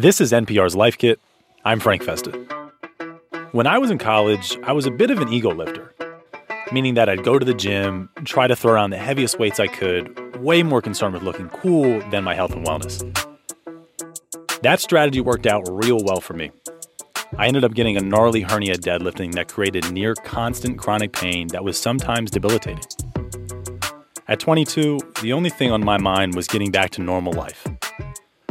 This 0.00 0.18
is 0.18 0.32
NPR's 0.32 0.74
Life 0.74 0.96
Kit. 0.96 1.20
I'm 1.62 1.78
Frank 1.78 2.02
Festa. 2.02 2.30
When 3.52 3.66
I 3.66 3.76
was 3.76 3.90
in 3.90 3.98
college, 3.98 4.56
I 4.62 4.72
was 4.72 4.86
a 4.86 4.90
bit 4.90 5.10
of 5.10 5.18
an 5.18 5.30
ego 5.30 5.52
lifter, 5.52 5.94
meaning 6.72 6.94
that 6.94 7.10
I'd 7.10 7.22
go 7.22 7.38
to 7.38 7.44
the 7.44 7.52
gym, 7.52 8.08
try 8.24 8.46
to 8.46 8.56
throw 8.56 8.72
around 8.72 8.90
the 8.90 8.96
heaviest 8.96 9.38
weights 9.38 9.60
I 9.60 9.66
could, 9.66 10.40
way 10.40 10.62
more 10.62 10.80
concerned 10.80 11.12
with 11.12 11.22
looking 11.22 11.50
cool 11.50 12.00
than 12.08 12.24
my 12.24 12.34
health 12.34 12.52
and 12.52 12.66
wellness. 12.66 13.02
That 14.62 14.80
strategy 14.80 15.20
worked 15.20 15.46
out 15.46 15.68
real 15.68 16.02
well 16.02 16.22
for 16.22 16.32
me. 16.32 16.50
I 17.36 17.46
ended 17.46 17.62
up 17.62 17.74
getting 17.74 17.98
a 17.98 18.00
gnarly 18.00 18.40
hernia 18.40 18.76
deadlifting 18.76 19.34
that 19.34 19.48
created 19.48 19.92
near 19.92 20.14
constant 20.14 20.78
chronic 20.78 21.12
pain 21.12 21.48
that 21.48 21.62
was 21.62 21.76
sometimes 21.76 22.30
debilitating. 22.30 22.84
At 24.28 24.40
22, 24.40 24.98
the 25.20 25.34
only 25.34 25.50
thing 25.50 25.70
on 25.70 25.84
my 25.84 25.98
mind 25.98 26.36
was 26.36 26.46
getting 26.46 26.70
back 26.70 26.88
to 26.92 27.02
normal 27.02 27.34
life. 27.34 27.66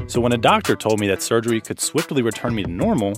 So 0.10 0.20
when 0.20 0.32
a 0.32 0.40
doctor 0.40 0.76
told 0.76 1.00
me 1.00 1.08
that 1.10 1.22
surgery 1.22 1.62
could 1.62 1.80
swiftly 1.80 2.24
return 2.24 2.56
me 2.56 2.64
to 2.64 2.70
normal, 2.70 3.14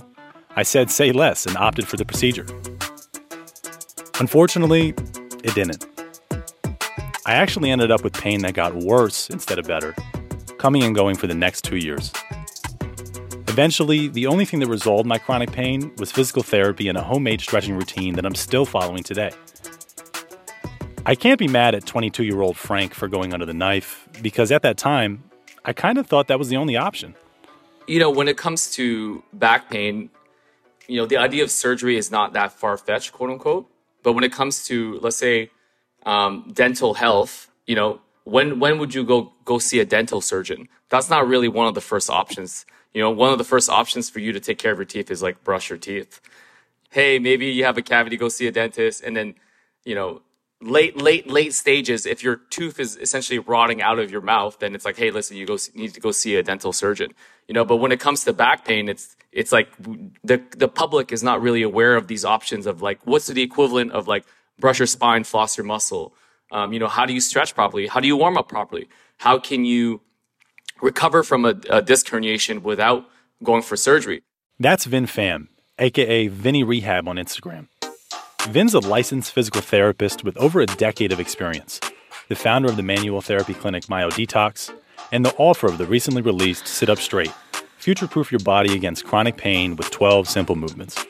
I 0.56 0.62
said 0.62 0.90
say 0.90 1.10
less 1.10 1.46
and 1.46 1.56
opted 1.56 1.88
for 1.88 1.96
the 1.96 2.04
procedure. 2.04 2.44
Unfortunately, 4.20 4.90
it 5.42 5.54
didn't. 5.54 5.86
I 7.24 7.32
actually 7.32 7.70
ended 7.70 7.90
up 7.90 8.04
with 8.04 8.12
pain 8.12 8.42
that 8.42 8.52
got 8.52 8.76
worse 8.76 9.30
instead 9.30 9.58
of 9.58 9.66
better, 9.66 9.94
coming 10.58 10.82
and 10.82 10.94
going 10.94 11.16
for 11.16 11.26
the 11.26 11.34
next 11.34 11.62
two 11.62 11.76
years. 11.76 12.12
Eventually, 13.48 14.08
the 14.08 14.26
only 14.26 14.44
thing 14.44 14.60
that 14.60 14.68
resolved 14.68 15.06
my 15.06 15.16
chronic 15.16 15.50
pain 15.50 15.92
was 15.96 16.12
physical 16.12 16.42
therapy 16.42 16.88
and 16.88 16.98
a 16.98 17.02
homemade 17.02 17.40
stretching 17.40 17.74
routine 17.74 18.16
that 18.16 18.26
I'm 18.26 18.34
still 18.34 18.66
following 18.66 19.02
today. 19.02 19.30
I 21.06 21.14
can't 21.14 21.38
be 21.38 21.48
mad 21.48 21.74
at 21.74 21.86
22 21.86 22.22
year 22.22 22.42
old 22.42 22.58
Frank 22.58 22.92
for 22.92 23.08
going 23.08 23.32
under 23.32 23.46
the 23.46 23.54
knife 23.54 24.06
because 24.20 24.52
at 24.52 24.60
that 24.60 24.76
time, 24.76 25.24
I 25.64 25.72
kind 25.72 25.98
of 25.98 26.06
thought 26.06 26.28
that 26.28 26.38
was 26.38 26.48
the 26.48 26.56
only 26.56 26.76
option. 26.76 27.14
You 27.86 27.98
know, 27.98 28.10
when 28.10 28.28
it 28.28 28.36
comes 28.36 28.70
to 28.72 29.22
back 29.32 29.70
pain, 29.70 30.10
you 30.88 30.96
know, 30.96 31.06
the 31.06 31.16
idea 31.16 31.42
of 31.42 31.50
surgery 31.50 31.96
is 31.96 32.10
not 32.10 32.32
that 32.32 32.52
far 32.52 32.76
fetched, 32.76 33.12
quote 33.12 33.30
unquote. 33.30 33.68
But 34.02 34.14
when 34.14 34.24
it 34.24 34.32
comes 34.32 34.64
to, 34.66 34.98
let's 35.00 35.16
say, 35.16 35.50
um, 36.04 36.50
dental 36.52 36.94
health, 36.94 37.50
you 37.66 37.76
know, 37.76 38.00
when 38.24 38.58
when 38.60 38.78
would 38.78 38.94
you 38.94 39.04
go 39.04 39.32
go 39.44 39.58
see 39.58 39.78
a 39.80 39.84
dental 39.84 40.20
surgeon? 40.20 40.68
That's 40.88 41.08
not 41.08 41.26
really 41.26 41.48
one 41.48 41.66
of 41.66 41.74
the 41.74 41.80
first 41.80 42.10
options. 42.10 42.66
You 42.92 43.00
know, 43.00 43.10
one 43.10 43.32
of 43.32 43.38
the 43.38 43.44
first 43.44 43.70
options 43.70 44.10
for 44.10 44.18
you 44.18 44.32
to 44.32 44.40
take 44.40 44.58
care 44.58 44.72
of 44.72 44.78
your 44.78 44.84
teeth 44.84 45.10
is 45.10 45.22
like 45.22 45.42
brush 45.44 45.70
your 45.70 45.78
teeth. 45.78 46.20
Hey, 46.90 47.18
maybe 47.18 47.46
you 47.46 47.64
have 47.64 47.78
a 47.78 47.82
cavity, 47.82 48.16
go 48.16 48.28
see 48.28 48.46
a 48.46 48.52
dentist, 48.52 49.02
and 49.02 49.16
then, 49.16 49.34
you 49.84 49.94
know, 49.94 50.20
late, 50.62 50.96
late, 50.96 51.28
late 51.28 51.52
stages, 51.52 52.06
if 52.06 52.22
your 52.22 52.36
tooth 52.36 52.78
is 52.78 52.96
essentially 52.96 53.38
rotting 53.38 53.82
out 53.82 53.98
of 53.98 54.10
your 54.10 54.20
mouth, 54.20 54.58
then 54.60 54.74
it's 54.74 54.84
like, 54.84 54.96
hey, 54.96 55.10
listen, 55.10 55.36
you 55.36 55.46
go 55.46 55.58
need 55.74 55.94
to 55.94 56.00
go 56.00 56.12
see 56.12 56.36
a 56.36 56.42
dental 56.42 56.72
surgeon. 56.72 57.12
You 57.48 57.54
know, 57.54 57.64
but 57.64 57.76
when 57.76 57.92
it 57.92 58.00
comes 58.00 58.24
to 58.24 58.32
back 58.32 58.64
pain, 58.64 58.88
it's 58.88 59.16
it's 59.32 59.52
like 59.52 59.68
the 59.78 60.42
the 60.56 60.68
public 60.68 61.12
is 61.12 61.22
not 61.22 61.42
really 61.42 61.62
aware 61.62 61.96
of 61.96 62.06
these 62.06 62.24
options 62.24 62.66
of 62.66 62.82
like 62.82 63.00
what's 63.04 63.26
the 63.26 63.42
equivalent 63.42 63.92
of 63.92 64.08
like 64.08 64.24
brush 64.58 64.78
your 64.78 64.86
spine, 64.86 65.24
floss 65.24 65.56
your 65.56 65.66
muscle. 65.66 66.14
Um, 66.50 66.72
you 66.72 66.78
know, 66.78 66.88
how 66.88 67.06
do 67.06 67.14
you 67.14 67.20
stretch 67.20 67.54
properly? 67.54 67.86
How 67.86 68.00
do 68.00 68.06
you 68.06 68.16
warm 68.16 68.36
up 68.36 68.48
properly? 68.48 68.88
How 69.18 69.38
can 69.38 69.64
you 69.64 70.00
recover 70.80 71.22
from 71.22 71.44
a, 71.44 71.54
a 71.70 71.82
disc 71.82 72.06
herniation 72.06 72.62
without 72.62 73.08
going 73.42 73.62
for 73.62 73.76
surgery? 73.76 74.22
That's 74.58 74.86
Vinh 74.86 75.06
Pham, 75.06 75.48
aka 75.78 76.28
Vinny 76.28 76.62
Rehab 76.62 77.08
on 77.08 77.16
Instagram. 77.16 77.68
Vinh's 78.50 78.74
a 78.74 78.80
licensed 78.80 79.32
physical 79.32 79.60
therapist 79.60 80.24
with 80.24 80.36
over 80.36 80.60
a 80.60 80.66
decade 80.66 81.12
of 81.12 81.20
experience, 81.20 81.78
the 82.28 82.34
founder 82.34 82.68
of 82.68 82.76
the 82.76 82.82
manual 82.82 83.20
therapy 83.20 83.54
clinic 83.54 83.84
Myodetox, 83.84 84.74
and 85.12 85.24
the 85.24 85.32
author 85.36 85.68
of 85.68 85.78
the 85.78 85.86
recently 85.86 86.22
released 86.22 86.66
Sit 86.66 86.90
Up 86.90 86.98
Straight 86.98 87.32
Future 87.78 88.08
Proof 88.08 88.32
Your 88.32 88.40
Body 88.40 88.74
Against 88.74 89.04
Chronic 89.04 89.36
Pain 89.36 89.76
with 89.76 89.90
12 89.92 90.28
Simple 90.28 90.56
Movements. 90.56 91.06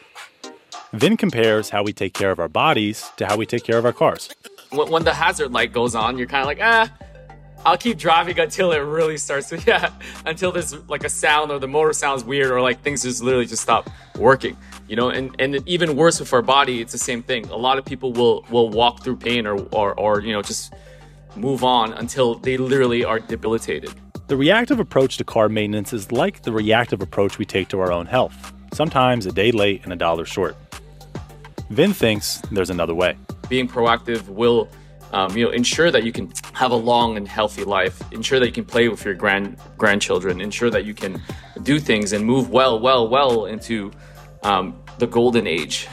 Vin 0.93 1.17
compares 1.17 1.71
how 1.71 1.83
we 1.83 1.95
take 1.95 2.13
care 2.13 2.31
of 2.31 2.39
our 2.39 2.49
bodies 2.49 3.11
to 3.17 3.27
how 3.27 3.37
we 3.39 3.47
take 3.47 3.65
care 3.65 3.79
of 3.79 3.87
our 3.87 3.95
cars. 3.95 4.29
When 4.71 5.03
the 5.05 5.15
hazard 5.15 5.53
light 5.53 5.73
goes 5.73 5.95
on, 5.95 6.19
you're 6.19 6.27
kind 6.27 6.42
of 6.42 6.47
like, 6.47 6.61
ah, 6.61 6.92
I'll 7.64 7.78
keep 7.78 7.98
driving 7.98 8.39
until 8.39 8.73
it 8.73 8.78
really 8.78 9.17
starts 9.17 9.48
to, 9.50 9.61
yeah, 9.67 9.90
until 10.27 10.52
there's 10.52 10.74
like 10.89 11.05
a 11.05 11.08
sound 11.08 11.50
or 11.50 11.58
the 11.58 11.68
motor 11.68 11.92
sounds 11.92 12.24
weird 12.24 12.50
or 12.50 12.61
like 12.61 12.83
things 12.83 13.02
just 13.02 13.23
literally 13.23 13.46
just 13.46 13.62
stop 13.62 13.89
working 14.18 14.56
you 14.92 14.96
know? 14.96 15.08
And 15.08 15.34
and 15.39 15.67
even 15.67 15.96
worse 15.96 16.20
with 16.20 16.30
our 16.34 16.42
body 16.42 16.83
it's 16.83 16.92
the 16.92 16.98
same 16.98 17.23
thing. 17.23 17.48
A 17.48 17.56
lot 17.56 17.78
of 17.78 17.84
people 17.86 18.12
will 18.12 18.45
will 18.50 18.68
walk 18.68 19.02
through 19.02 19.17
pain 19.17 19.46
or 19.46 19.58
or, 19.73 19.98
or 19.98 20.20
you 20.20 20.34
know 20.34 20.42
just 20.42 20.74
move 21.34 21.64
on 21.64 21.95
until 21.95 22.34
they 22.34 22.58
literally 22.58 23.02
are 23.02 23.18
debilitated. 23.18 23.90
The 24.29 24.36
reactive 24.36 24.79
approach 24.79 25.17
to 25.17 25.24
car 25.24 25.48
maintenance 25.48 25.94
is 25.94 26.12
like 26.12 26.42
the 26.42 26.52
reactive 26.52 27.00
approach 27.00 27.39
we 27.39 27.46
take 27.46 27.68
to 27.68 27.80
our 27.80 27.90
own 27.90 28.05
health 28.05 28.52
sometimes 28.74 29.24
a 29.24 29.33
day 29.33 29.50
late 29.50 29.80
and 29.84 29.94
a 29.94 29.96
dollar 29.96 30.27
short. 30.27 30.56
Vinh 31.70 31.94
thinks 31.94 32.42
there's 32.50 32.70
another 32.70 32.94
way. 32.94 33.17
Being 33.48 33.68
proactive 33.68 34.29
will 34.29 34.68
um, 35.12 35.36
you 35.36 35.45
know 35.45 35.50
ensure 35.50 35.90
that 35.90 36.05
you 36.05 36.12
can 36.12 36.33
have 36.52 36.70
a 36.70 36.77
long 36.77 37.17
and 37.17 37.28
healthy 37.28 37.64
life 37.64 38.02
ensure 38.12 38.40
that 38.40 38.46
you 38.46 38.52
can 38.52 38.64
play 38.64 38.89
with 38.89 39.05
your 39.05 39.14
grand 39.14 39.56
grandchildren 39.77 40.40
ensure 40.40 40.70
that 40.70 40.84
you 40.84 40.95
can 40.95 41.20
do 41.62 41.78
things 41.78 42.12
and 42.12 42.24
move 42.24 42.50
well 42.50 42.80
well 42.80 43.08
well 43.08 43.46
into 43.46 43.90
um, 44.42 44.77
the 44.98 45.06
golden 45.06 45.46
age. 45.46 45.89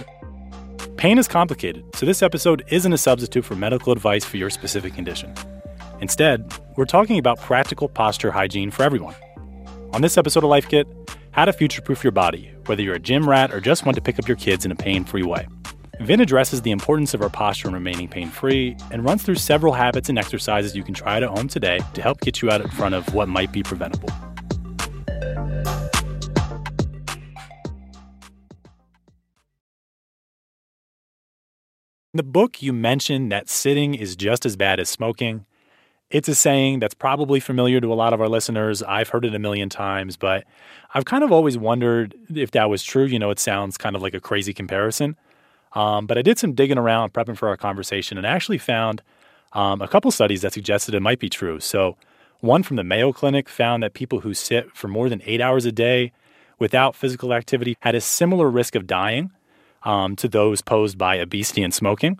Pain 0.97 1.17
is 1.17 1.27
complicated, 1.27 1.83
so 1.95 2.05
this 2.05 2.21
episode 2.21 2.63
isn't 2.69 2.91
a 2.91 2.97
substitute 2.97 3.45
for 3.45 3.55
medical 3.55 3.93
advice 3.93 4.25
for 4.25 4.37
your 4.37 4.49
specific 4.49 4.93
condition. 4.93 5.33
Instead, 6.01 6.53
we're 6.75 6.85
talking 6.85 7.17
about 7.17 7.39
practical 7.39 7.87
posture 7.87 8.31
hygiene 8.31 8.71
for 8.71 8.83
everyone. 8.83 9.15
On 9.93 10.01
this 10.01 10.17
episode 10.17 10.43
of 10.43 10.49
Life 10.49 10.67
Kit, 10.67 10.87
how 11.31 11.45
to 11.45 11.53
future 11.53 11.81
proof 11.81 12.03
your 12.03 12.11
body, 12.11 12.51
whether 12.65 12.81
you're 12.81 12.95
a 12.95 12.99
gym 12.99 13.29
rat 13.29 13.53
or 13.53 13.59
just 13.59 13.85
want 13.85 13.95
to 13.95 14.01
pick 14.01 14.19
up 14.19 14.27
your 14.27 14.37
kids 14.37 14.65
in 14.65 14.71
a 14.71 14.75
pain 14.75 15.05
free 15.05 15.23
way. 15.23 15.47
Vinh 15.99 16.21
addresses 16.21 16.61
the 16.61 16.71
importance 16.71 17.13
of 17.13 17.21
our 17.21 17.29
posture 17.29 17.67
and 17.67 17.75
remaining 17.75 18.07
pain 18.07 18.29
free 18.29 18.77
and 18.89 19.03
runs 19.03 19.21
through 19.21 19.35
several 19.35 19.73
habits 19.73 20.07
and 20.07 20.17
exercises 20.17 20.73
you 20.73 20.81
can 20.81 20.93
try 20.93 21.17
at 21.17 21.23
home 21.23 21.49
today 21.49 21.81
to 21.93 22.01
help 22.01 22.21
get 22.21 22.41
you 22.41 22.49
out 22.49 22.61
in 22.61 22.69
front 22.69 22.95
of 22.95 23.13
what 23.13 23.27
might 23.27 23.51
be 23.51 23.61
preventable. 23.61 24.09
In 32.13 32.17
the 32.17 32.23
book, 32.23 32.61
you 32.61 32.71
mention 32.71 33.27
that 33.29 33.49
sitting 33.49 33.93
is 33.93 34.15
just 34.15 34.45
as 34.45 34.55
bad 34.55 34.79
as 34.79 34.87
smoking. 34.87 35.45
It's 36.09 36.29
a 36.29 36.33
saying 36.33 36.79
that's 36.79 36.95
probably 36.95 37.41
familiar 37.41 37.81
to 37.81 37.91
a 37.91 37.93
lot 37.93 38.13
of 38.13 38.21
our 38.21 38.29
listeners. 38.29 38.81
I've 38.81 39.09
heard 39.09 39.25
it 39.25 39.35
a 39.35 39.39
million 39.39 39.67
times, 39.67 40.15
but 40.15 40.45
I've 40.93 41.03
kind 41.03 41.25
of 41.25 41.33
always 41.33 41.57
wondered 41.57 42.15
if 42.33 42.51
that 42.51 42.69
was 42.69 42.83
true. 42.83 43.03
You 43.03 43.19
know, 43.19 43.31
it 43.31 43.37
sounds 43.37 43.77
kind 43.77 43.97
of 43.97 44.01
like 44.01 44.13
a 44.13 44.21
crazy 44.21 44.53
comparison. 44.53 45.17
Um, 45.73 46.07
but 46.07 46.17
I 46.17 46.21
did 46.21 46.39
some 46.39 46.53
digging 46.53 46.77
around, 46.77 47.13
prepping 47.13 47.37
for 47.37 47.47
our 47.47 47.57
conversation, 47.57 48.17
and 48.17 48.25
actually 48.25 48.57
found 48.57 49.01
um, 49.53 49.81
a 49.81 49.87
couple 49.87 50.11
studies 50.11 50.41
that 50.41 50.53
suggested 50.53 50.95
it 50.95 51.01
might 51.01 51.19
be 51.19 51.29
true. 51.29 51.59
So, 51.59 51.97
one 52.41 52.63
from 52.63 52.77
the 52.77 52.83
Mayo 52.83 53.11
Clinic 53.11 53.49
found 53.49 53.83
that 53.83 53.93
people 53.93 54.21
who 54.21 54.33
sit 54.33 54.71
for 54.75 54.87
more 54.87 55.09
than 55.09 55.21
eight 55.25 55.41
hours 55.41 55.65
a 55.65 55.71
day 55.71 56.11
without 56.57 56.95
physical 56.95 57.33
activity 57.33 57.77
had 57.81 57.95
a 57.95 58.01
similar 58.01 58.49
risk 58.49 58.75
of 58.75 58.87
dying 58.87 59.31
um, 59.83 60.15
to 60.17 60.27
those 60.27 60.61
posed 60.61 60.97
by 60.97 61.17
obesity 61.17 61.63
and 61.63 61.73
smoking, 61.73 62.19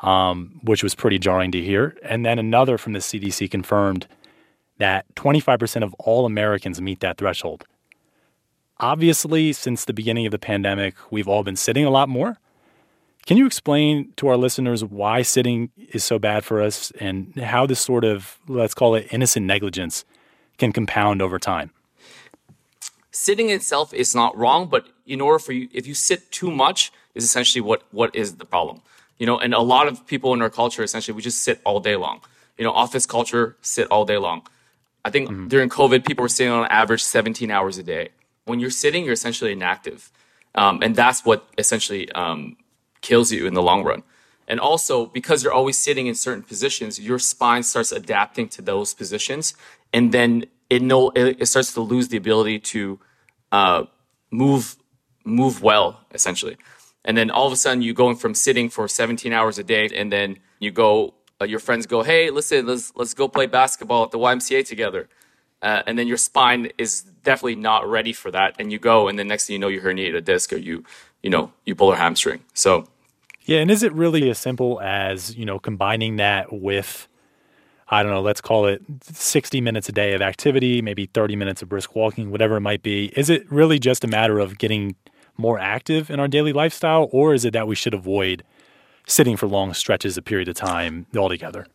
um, 0.00 0.60
which 0.62 0.82
was 0.82 0.94
pretty 0.94 1.18
jarring 1.18 1.52
to 1.52 1.62
hear. 1.62 1.96
And 2.02 2.24
then 2.26 2.38
another 2.38 2.78
from 2.78 2.94
the 2.94 2.98
CDC 2.98 3.50
confirmed 3.50 4.06
that 4.78 5.06
25% 5.14 5.82
of 5.82 5.94
all 5.94 6.26
Americans 6.26 6.80
meet 6.80 7.00
that 7.00 7.18
threshold. 7.18 7.64
Obviously, 8.80 9.52
since 9.52 9.84
the 9.84 9.92
beginning 9.92 10.26
of 10.26 10.32
the 10.32 10.38
pandemic, 10.38 10.94
we've 11.12 11.28
all 11.28 11.44
been 11.44 11.56
sitting 11.56 11.84
a 11.84 11.90
lot 11.90 12.08
more. 12.08 12.38
Can 13.26 13.36
you 13.36 13.46
explain 13.46 14.12
to 14.16 14.28
our 14.28 14.36
listeners 14.36 14.84
why 14.84 15.22
sitting 15.22 15.70
is 15.76 16.04
so 16.04 16.18
bad 16.18 16.44
for 16.44 16.60
us 16.60 16.90
and 17.00 17.34
how 17.36 17.66
this 17.66 17.80
sort 17.80 18.04
of, 18.04 18.38
let's 18.48 18.74
call 18.74 18.94
it 18.94 19.06
innocent 19.10 19.46
negligence, 19.46 20.04
can 20.58 20.72
compound 20.72 21.22
over 21.22 21.38
time? 21.38 21.70
sitting 23.14 23.48
itself 23.48 23.94
is 23.94 24.14
not 24.14 24.36
wrong, 24.36 24.66
but 24.66 24.88
in 25.06 25.20
order 25.20 25.38
for 25.38 25.52
you, 25.52 25.68
if 25.72 25.86
you 25.86 25.94
sit 25.94 26.30
too 26.30 26.50
much, 26.50 26.92
is 27.14 27.24
essentially 27.24 27.62
what 27.62 27.82
what 27.92 28.14
is 28.14 28.36
the 28.36 28.44
problem. 28.44 28.82
You 29.18 29.26
know, 29.26 29.38
and 29.38 29.54
a 29.54 29.60
lot 29.60 29.86
of 29.86 30.06
people 30.06 30.34
in 30.34 30.42
our 30.42 30.50
culture 30.50 30.82
essentially 30.82 31.14
we 31.14 31.22
just 31.22 31.42
sit 31.42 31.60
all 31.64 31.80
day 31.80 31.96
long. 31.96 32.20
You 32.58 32.64
know, 32.64 32.72
office 32.72 33.06
culture, 33.06 33.56
sit 33.62 33.86
all 33.90 34.04
day 34.04 34.18
long. 34.18 34.42
I 35.04 35.10
think 35.10 35.28
mm-hmm. 35.28 35.48
during 35.48 35.68
COVID, 35.68 36.04
people 36.04 36.22
were 36.22 36.28
sitting 36.28 36.52
on 36.52 36.66
average 36.66 37.02
17 37.02 37.50
hours 37.50 37.78
a 37.78 37.82
day. 37.82 38.08
When 38.46 38.58
you're 38.60 38.70
sitting, 38.70 39.04
you're 39.04 39.12
essentially 39.12 39.52
inactive, 39.52 40.10
um, 40.54 40.82
and 40.82 40.94
that's 40.96 41.24
what 41.24 41.46
essentially 41.56 42.10
um, 42.12 42.56
kills 43.08 43.28
you 43.30 43.42
in 43.46 43.54
the 43.54 43.62
long 43.70 43.80
run. 43.90 44.02
And 44.50 44.58
also, 44.68 45.06
because 45.18 45.38
you're 45.42 45.58
always 45.60 45.78
sitting 45.78 46.06
in 46.06 46.14
certain 46.26 46.44
positions, 46.52 46.92
your 47.08 47.20
spine 47.32 47.62
starts 47.62 47.92
adapting 47.92 48.46
to 48.56 48.60
those 48.70 48.88
positions, 49.02 49.54
and 49.96 50.04
then 50.16 50.30
it 50.68 50.82
no 50.82 50.98
it, 51.14 51.46
starts 51.46 51.72
to 51.74 51.80
lose 51.80 52.06
the 52.08 52.18
ability 52.24 52.58
to 52.74 52.80
uh, 53.52 53.84
move 54.30 54.76
move 55.24 55.62
well 55.62 55.88
essentially 56.12 56.56
and 57.02 57.16
then 57.16 57.30
all 57.30 57.46
of 57.46 57.52
a 57.52 57.56
sudden 57.56 57.80
you're 57.80 57.94
going 58.04 58.14
from 58.14 58.34
sitting 58.34 58.68
for 58.68 58.86
17 58.86 59.32
hours 59.32 59.58
a 59.58 59.64
day 59.64 59.88
and 60.00 60.12
then 60.12 60.36
you 60.58 60.70
go 60.70 61.14
uh, 61.40 61.46
your 61.46 61.58
friends 61.58 61.86
go 61.86 62.02
hey 62.02 62.28
listen 62.28 62.66
let's 62.66 62.92
let's 62.94 63.14
go 63.14 63.26
play 63.26 63.46
basketball 63.46 64.02
at 64.04 64.10
the 64.10 64.18
ymca 64.18 64.66
together 64.66 65.08
uh, 65.64 65.82
and 65.86 65.98
then 65.98 66.06
your 66.06 66.18
spine 66.18 66.68
is 66.76 67.04
definitely 67.22 67.56
not 67.56 67.88
ready 67.88 68.12
for 68.12 68.30
that, 68.30 68.54
and 68.58 68.70
you 68.70 68.78
go, 68.78 69.08
and 69.08 69.18
then 69.18 69.26
next 69.26 69.46
thing 69.46 69.54
you 69.54 69.58
know, 69.58 69.68
you 69.68 69.80
herniate 69.80 70.14
a 70.14 70.20
disc 70.20 70.52
or 70.52 70.58
you, 70.58 70.84
you 71.22 71.30
know, 71.30 71.52
you 71.64 71.74
pull 71.74 71.90
a 71.90 71.96
hamstring. 71.96 72.44
So, 72.52 72.86
yeah, 73.44 73.58
and 73.58 73.70
is 73.70 73.82
it 73.82 73.92
really 73.92 74.30
as 74.30 74.38
simple 74.38 74.80
as 74.80 75.36
you 75.36 75.44
know 75.44 75.58
combining 75.58 76.16
that 76.16 76.52
with 76.52 77.08
I 77.88 78.02
don't 78.02 78.12
know, 78.12 78.22
let's 78.22 78.40
call 78.40 78.66
it 78.66 78.82
60 79.02 79.60
minutes 79.60 79.90
a 79.90 79.92
day 79.92 80.14
of 80.14 80.22
activity, 80.22 80.80
maybe 80.80 81.06
30 81.06 81.36
minutes 81.36 81.60
of 81.60 81.68
brisk 81.68 81.94
walking, 81.94 82.30
whatever 82.30 82.56
it 82.56 82.62
might 82.62 82.82
be. 82.82 83.12
Is 83.14 83.28
it 83.28 83.50
really 83.52 83.78
just 83.78 84.02
a 84.04 84.06
matter 84.06 84.38
of 84.38 84.56
getting 84.56 84.96
more 85.36 85.58
active 85.58 86.10
in 86.10 86.18
our 86.18 86.26
daily 86.26 86.52
lifestyle, 86.52 87.08
or 87.12 87.34
is 87.34 87.44
it 87.44 87.52
that 87.52 87.66
we 87.66 87.74
should 87.74 87.92
avoid 87.92 88.42
sitting 89.06 89.36
for 89.36 89.46
long 89.46 89.74
stretches, 89.74 90.16
a 90.16 90.22
period 90.22 90.48
of 90.48 90.56
time 90.56 91.06
altogether? 91.14 91.66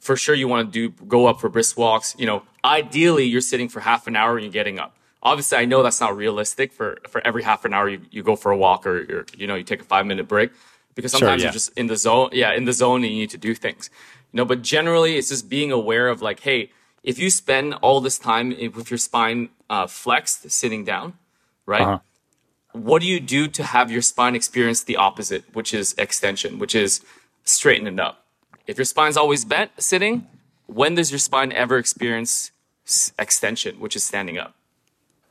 For 0.00 0.16
sure, 0.16 0.34
you 0.34 0.48
want 0.48 0.72
to 0.72 0.88
do 0.88 1.06
go 1.06 1.26
up 1.26 1.40
for 1.40 1.48
brisk 1.48 1.78
walks. 1.78 2.16
You 2.18 2.26
know, 2.26 2.42
ideally, 2.64 3.24
you're 3.24 3.40
sitting 3.40 3.68
for 3.68 3.80
half 3.80 4.06
an 4.08 4.16
hour 4.16 4.36
and 4.36 4.44
you're 4.44 4.52
getting 4.52 4.78
up. 4.78 4.96
Obviously, 5.22 5.58
I 5.58 5.64
know 5.64 5.82
that's 5.82 6.00
not 6.00 6.16
realistic. 6.16 6.72
For 6.72 6.98
for 7.08 7.24
every 7.26 7.42
half 7.42 7.64
an 7.64 7.74
hour, 7.74 7.88
you, 7.88 8.00
you 8.10 8.22
go 8.22 8.34
for 8.34 8.50
a 8.50 8.56
walk 8.56 8.86
or 8.86 9.26
you 9.36 9.46
know 9.46 9.54
you 9.54 9.64
take 9.64 9.80
a 9.80 9.84
five 9.84 10.06
minute 10.06 10.26
break 10.26 10.50
because 10.98 11.12
sometimes 11.12 11.28
sure, 11.30 11.38
yeah. 11.38 11.44
you're 11.44 11.52
just 11.52 11.70
in 11.78 11.86
the 11.86 11.96
zone. 11.96 12.30
Yeah, 12.32 12.52
in 12.54 12.64
the 12.64 12.72
zone, 12.72 13.04
and 13.04 13.12
you 13.12 13.20
need 13.20 13.30
to 13.30 13.38
do 13.38 13.54
things. 13.54 13.88
You 14.32 14.38
know, 14.38 14.44
but 14.44 14.62
generally, 14.62 15.14
it's 15.16 15.28
just 15.28 15.48
being 15.48 15.70
aware 15.70 16.08
of 16.08 16.20
like, 16.20 16.40
hey, 16.40 16.72
if 17.04 17.20
you 17.20 17.30
spend 17.30 17.74
all 17.74 18.00
this 18.00 18.18
time 18.18 18.48
with 18.74 18.90
your 18.90 18.98
spine 18.98 19.50
uh, 19.70 19.86
flexed, 19.86 20.50
sitting 20.50 20.84
down, 20.84 21.12
right? 21.66 21.82
Uh-huh. 21.82 21.98
What 22.72 23.00
do 23.00 23.06
you 23.06 23.20
do 23.20 23.46
to 23.46 23.62
have 23.62 23.92
your 23.92 24.02
spine 24.02 24.34
experience 24.34 24.82
the 24.82 24.96
opposite, 24.96 25.44
which 25.54 25.72
is 25.72 25.94
extension, 25.98 26.58
which 26.58 26.74
is 26.74 27.00
straighten 27.44 27.86
it 27.86 28.00
up? 28.00 28.26
If 28.66 28.76
your 28.76 28.84
spine's 28.84 29.16
always 29.16 29.44
bent 29.44 29.70
sitting, 29.78 30.26
when 30.66 30.96
does 30.96 31.12
your 31.12 31.20
spine 31.20 31.52
ever 31.52 31.78
experience 31.78 32.50
extension, 33.16 33.78
which 33.78 33.94
is 33.94 34.02
standing 34.02 34.36
up? 34.36 34.56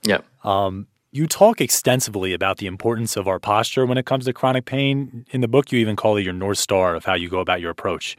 Yeah. 0.01 0.21
Um, 0.45 0.87
you 1.11 1.25
talk 1.27 1.61
extensively 1.61 2.33
about 2.33 2.57
the 2.57 2.67
importance 2.67 3.15
of 3.15 3.27
our 3.27 3.39
posture 3.39 3.85
when 3.85 3.97
it 3.97 4.05
comes 4.05 4.25
to 4.25 4.33
chronic 4.33 4.65
pain. 4.65 5.25
In 5.31 5.41
the 5.41 5.47
book, 5.47 5.71
you 5.71 5.79
even 5.79 5.95
call 5.95 6.17
it 6.17 6.23
your 6.23 6.33
North 6.33 6.57
Star 6.57 6.95
of 6.95 7.05
how 7.05 7.13
you 7.13 7.29
go 7.29 7.39
about 7.39 7.61
your 7.61 7.71
approach. 7.71 8.17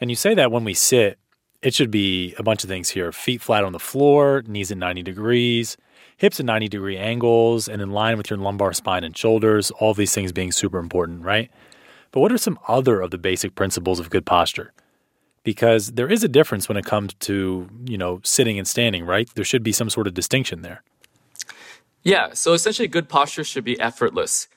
And 0.00 0.10
you 0.10 0.16
say 0.16 0.34
that 0.34 0.52
when 0.52 0.64
we 0.64 0.74
sit, 0.74 1.18
it 1.62 1.74
should 1.74 1.90
be 1.90 2.34
a 2.38 2.42
bunch 2.42 2.62
of 2.62 2.68
things 2.68 2.90
here 2.90 3.10
feet 3.10 3.40
flat 3.40 3.64
on 3.64 3.72
the 3.72 3.78
floor, 3.78 4.42
knees 4.46 4.70
at 4.70 4.78
90 4.78 5.02
degrees, 5.02 5.76
hips 6.16 6.38
at 6.38 6.46
90 6.46 6.68
degree 6.68 6.96
angles, 6.96 7.68
and 7.68 7.82
in 7.82 7.90
line 7.90 8.16
with 8.16 8.30
your 8.30 8.38
lumbar 8.38 8.72
spine 8.72 9.02
and 9.02 9.16
shoulders, 9.16 9.70
all 9.72 9.94
these 9.94 10.14
things 10.14 10.30
being 10.30 10.52
super 10.52 10.78
important, 10.78 11.22
right? 11.22 11.50
But 12.12 12.20
what 12.20 12.32
are 12.32 12.38
some 12.38 12.58
other 12.68 13.00
of 13.00 13.10
the 13.10 13.18
basic 13.18 13.54
principles 13.54 13.98
of 13.98 14.10
good 14.10 14.24
posture? 14.24 14.72
Because 15.42 15.92
there 15.92 16.08
is 16.08 16.22
a 16.22 16.28
difference 16.28 16.68
when 16.68 16.76
it 16.76 16.84
comes 16.84 17.14
to, 17.14 17.68
you 17.86 17.98
know, 17.98 18.20
sitting 18.22 18.58
and 18.58 18.68
standing, 18.68 19.04
right? 19.04 19.28
There 19.34 19.44
should 19.44 19.62
be 19.62 19.72
some 19.72 19.90
sort 19.90 20.06
of 20.06 20.14
distinction 20.14 20.62
there. 20.62 20.82
Yeah. 22.08 22.32
So 22.32 22.54
essentially, 22.54 22.88
good 22.88 23.08
posture 23.08 23.44
should 23.44 23.64
be 23.64 23.78
effortless. 23.78 24.48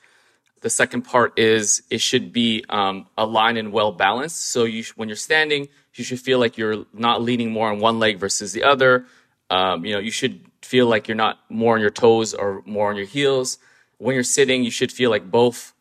The 0.62 0.70
second 0.70 1.02
part 1.02 1.38
is 1.38 1.82
it 1.90 2.00
should 2.00 2.32
be 2.32 2.64
um, 2.70 3.06
aligned 3.18 3.58
and 3.58 3.72
well 3.72 3.92
balanced. 3.92 4.46
So 4.52 4.64
you 4.64 4.82
sh- 4.82 4.92
when 4.96 5.08
you're 5.08 5.16
standing, 5.16 5.68
you 5.94 6.02
should 6.02 6.18
feel 6.18 6.38
like 6.38 6.56
you're 6.56 6.86
not 6.94 7.20
leaning 7.20 7.50
more 7.50 7.68
on 7.68 7.78
one 7.78 7.98
leg 7.98 8.18
versus 8.18 8.52
the 8.54 8.64
other. 8.64 9.04
Um, 9.50 9.84
you 9.84 9.92
know, 9.92 9.98
you 9.98 10.10
should 10.10 10.46
feel 10.62 10.86
like 10.86 11.08
you're 11.08 11.14
not 11.14 11.40
more 11.50 11.74
on 11.74 11.82
your 11.82 11.90
toes 11.90 12.32
or 12.32 12.62
more 12.64 12.88
on 12.88 12.96
your 12.96 13.04
heels. 13.04 13.58
When 13.98 14.14
you're 14.14 14.24
sitting, 14.24 14.64
you 14.64 14.70
should 14.70 14.90
feel 14.90 15.10
like 15.10 15.30
both 15.30 15.74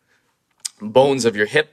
bones 0.81 1.23
of 1.23 1.37
your 1.37 1.45
hip. 1.45 1.71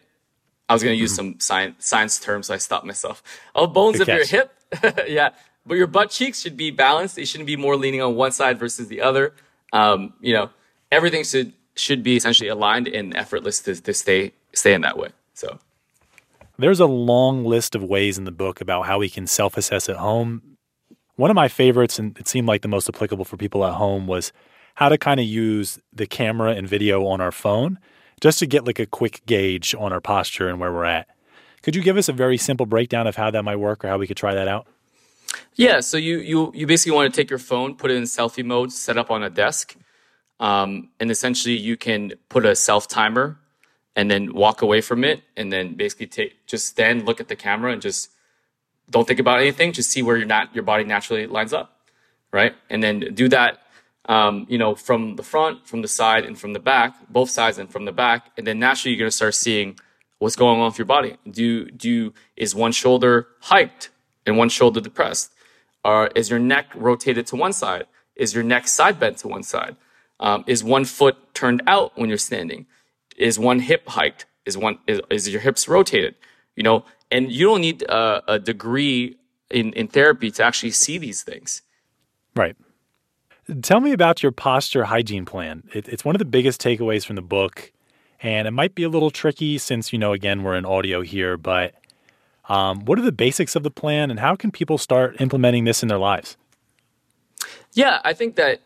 I 0.68 0.74
was 0.74 0.84
going 0.84 0.94
to 0.94 1.00
use 1.00 1.14
mm-hmm. 1.14 1.32
some 1.32 1.40
science, 1.40 1.86
science 1.86 2.20
terms, 2.20 2.46
so 2.46 2.54
I 2.54 2.58
stopped 2.58 2.86
myself. 2.86 3.20
Oh, 3.52 3.66
bones 3.66 3.98
Good 3.98 4.02
of 4.02 4.06
catch. 4.06 4.32
your 4.32 4.42
hip. 4.82 5.08
yeah. 5.08 5.30
But 5.66 5.74
your 5.74 5.88
butt 5.88 6.10
cheeks 6.10 6.40
should 6.40 6.56
be 6.56 6.70
balanced. 6.70 7.16
They 7.16 7.24
shouldn't 7.24 7.48
be 7.48 7.56
more 7.56 7.74
leaning 7.74 8.00
on 8.00 8.14
one 8.14 8.30
side 8.30 8.60
versus 8.60 8.86
the 8.86 9.00
other. 9.00 9.34
Um, 9.72 10.14
you 10.20 10.34
know, 10.34 10.50
everything 10.90 11.24
should 11.24 11.52
should 11.74 12.02
be 12.02 12.16
essentially 12.16 12.48
aligned 12.48 12.88
and 12.88 13.16
effortless 13.16 13.60
to, 13.60 13.80
to 13.80 13.94
stay 13.94 14.32
stay 14.54 14.74
in 14.74 14.80
that 14.82 14.98
way. 14.98 15.08
So 15.34 15.58
there's 16.58 16.80
a 16.80 16.86
long 16.86 17.44
list 17.44 17.74
of 17.74 17.82
ways 17.84 18.18
in 18.18 18.24
the 18.24 18.32
book 18.32 18.60
about 18.60 18.86
how 18.86 18.98
we 18.98 19.08
can 19.08 19.26
self-assess 19.26 19.88
at 19.88 19.96
home. 19.96 20.42
One 21.16 21.30
of 21.30 21.34
my 21.34 21.48
favorites, 21.48 21.98
and 21.98 22.18
it 22.18 22.28
seemed 22.28 22.48
like 22.48 22.62
the 22.62 22.68
most 22.68 22.88
applicable 22.88 23.24
for 23.24 23.36
people 23.36 23.64
at 23.64 23.74
home, 23.74 24.06
was 24.06 24.32
how 24.74 24.88
to 24.88 24.98
kind 24.98 25.18
of 25.20 25.26
use 25.26 25.78
the 25.92 26.06
camera 26.06 26.52
and 26.52 26.68
video 26.68 27.06
on 27.06 27.20
our 27.20 27.32
phone 27.32 27.78
just 28.20 28.38
to 28.40 28.46
get 28.46 28.66
like 28.66 28.78
a 28.78 28.86
quick 28.86 29.22
gauge 29.26 29.74
on 29.78 29.92
our 29.92 30.00
posture 30.00 30.48
and 30.48 30.60
where 30.60 30.72
we're 30.72 30.84
at. 30.84 31.08
Could 31.62 31.74
you 31.76 31.82
give 31.82 31.96
us 31.96 32.08
a 32.08 32.12
very 32.12 32.36
simple 32.36 32.66
breakdown 32.66 33.06
of 33.06 33.16
how 33.16 33.30
that 33.30 33.42
might 33.44 33.56
work 33.56 33.84
or 33.84 33.88
how 33.88 33.98
we 33.98 34.06
could 34.06 34.16
try 34.16 34.34
that 34.34 34.48
out? 34.48 34.66
Yeah, 35.58 35.80
so 35.80 35.96
you 35.96 36.18
you 36.20 36.52
you 36.54 36.68
basically 36.68 36.94
want 36.94 37.12
to 37.12 37.20
take 37.20 37.30
your 37.30 37.40
phone, 37.40 37.74
put 37.74 37.90
it 37.90 37.96
in 37.96 38.04
selfie 38.04 38.44
mode, 38.44 38.72
set 38.72 38.96
up 38.96 39.10
on 39.10 39.24
a 39.24 39.28
desk, 39.28 39.76
um, 40.38 40.90
and 41.00 41.10
essentially, 41.10 41.56
you 41.56 41.76
can 41.76 42.12
put 42.28 42.46
a 42.46 42.54
self 42.54 42.86
timer 42.86 43.40
and 43.96 44.08
then 44.08 44.32
walk 44.34 44.62
away 44.62 44.80
from 44.80 45.02
it, 45.02 45.24
and 45.36 45.52
then 45.52 45.74
basically 45.74 46.06
take 46.06 46.46
just 46.46 46.66
stand, 46.66 47.04
look 47.06 47.20
at 47.20 47.26
the 47.26 47.34
camera, 47.34 47.72
and 47.72 47.82
just 47.82 48.10
don't 48.88 49.08
think 49.08 49.18
about 49.18 49.40
anything. 49.40 49.72
Just 49.72 49.90
see 49.90 50.00
where 50.00 50.16
your 50.16 50.26
not 50.26 50.54
your 50.54 50.62
body 50.62 50.84
naturally 50.84 51.26
lines 51.26 51.52
up, 51.52 51.80
right? 52.32 52.54
And 52.70 52.80
then 52.80 53.00
do 53.12 53.28
that, 53.30 53.58
um, 54.08 54.46
you 54.48 54.58
know, 54.58 54.76
from 54.76 55.16
the 55.16 55.24
front, 55.24 55.66
from 55.66 55.82
the 55.82 55.88
side, 55.88 56.24
and 56.24 56.38
from 56.38 56.52
the 56.52 56.60
back, 56.60 56.94
both 57.10 57.30
sides 57.30 57.58
and 57.58 57.68
from 57.68 57.84
the 57.84 57.92
back, 57.92 58.30
and 58.36 58.46
then 58.46 58.60
naturally 58.60 58.94
you're 58.94 59.00
gonna 59.04 59.10
start 59.10 59.34
seeing 59.34 59.76
what's 60.20 60.36
going 60.36 60.60
on 60.60 60.66
with 60.66 60.78
your 60.78 60.86
body. 60.86 61.16
Do 61.28 61.68
do 61.68 62.14
is 62.36 62.54
one 62.54 62.70
shoulder 62.70 63.26
hiked 63.40 63.90
and 64.24 64.38
one 64.38 64.50
shoulder 64.50 64.80
depressed? 64.80 65.32
Or 65.84 66.08
is 66.08 66.30
your 66.30 66.38
neck 66.38 66.66
rotated 66.74 67.26
to 67.28 67.36
one 67.36 67.52
side? 67.52 67.86
Is 68.16 68.34
your 68.34 68.42
neck 68.42 68.68
side 68.68 68.98
bent 68.98 69.18
to 69.18 69.28
one 69.28 69.42
side? 69.42 69.76
Um, 70.20 70.44
is 70.46 70.64
one 70.64 70.84
foot 70.84 71.16
turned 71.34 71.62
out 71.66 71.96
when 71.96 72.08
you're 72.08 72.18
standing? 72.18 72.66
Is 73.16 73.38
one 73.38 73.60
hip 73.60 73.86
hiked? 73.88 74.26
Is 74.44 74.58
one 74.58 74.78
is, 74.86 75.00
is 75.10 75.28
your 75.28 75.40
hips 75.40 75.68
rotated? 75.68 76.14
You 76.56 76.62
know, 76.64 76.84
and 77.10 77.30
you 77.30 77.46
don't 77.46 77.60
need 77.60 77.82
a, 77.82 78.22
a 78.26 78.38
degree 78.38 79.16
in, 79.50 79.72
in 79.74 79.88
therapy 79.88 80.30
to 80.32 80.42
actually 80.42 80.72
see 80.72 80.98
these 80.98 81.22
things. 81.22 81.62
Right. 82.34 82.56
Tell 83.62 83.80
me 83.80 83.92
about 83.92 84.22
your 84.22 84.32
posture 84.32 84.84
hygiene 84.84 85.24
plan. 85.24 85.64
It, 85.72 85.88
it's 85.88 86.04
one 86.04 86.14
of 86.14 86.18
the 86.18 86.24
biggest 86.26 86.60
takeaways 86.60 87.06
from 87.06 87.16
the 87.16 87.22
book, 87.22 87.72
and 88.20 88.46
it 88.46 88.50
might 88.50 88.74
be 88.74 88.82
a 88.82 88.88
little 88.88 89.10
tricky 89.10 89.56
since 89.58 89.92
you 89.92 89.98
know 89.98 90.12
again 90.12 90.42
we're 90.42 90.56
in 90.56 90.66
audio 90.66 91.00
here. 91.00 91.36
But 91.36 91.74
um, 92.48 92.84
what 92.84 92.98
are 92.98 93.02
the 93.02 93.12
basics 93.12 93.54
of 93.54 93.62
the 93.62 93.70
plan, 93.70 94.10
and 94.10 94.20
how 94.20 94.34
can 94.34 94.50
people 94.50 94.78
start 94.78 95.20
implementing 95.20 95.64
this 95.64 95.82
in 95.82 95.88
their 95.88 95.98
lives? 95.98 96.36
Yeah, 97.72 98.00
I 98.04 98.14
think 98.14 98.36
that 98.36 98.62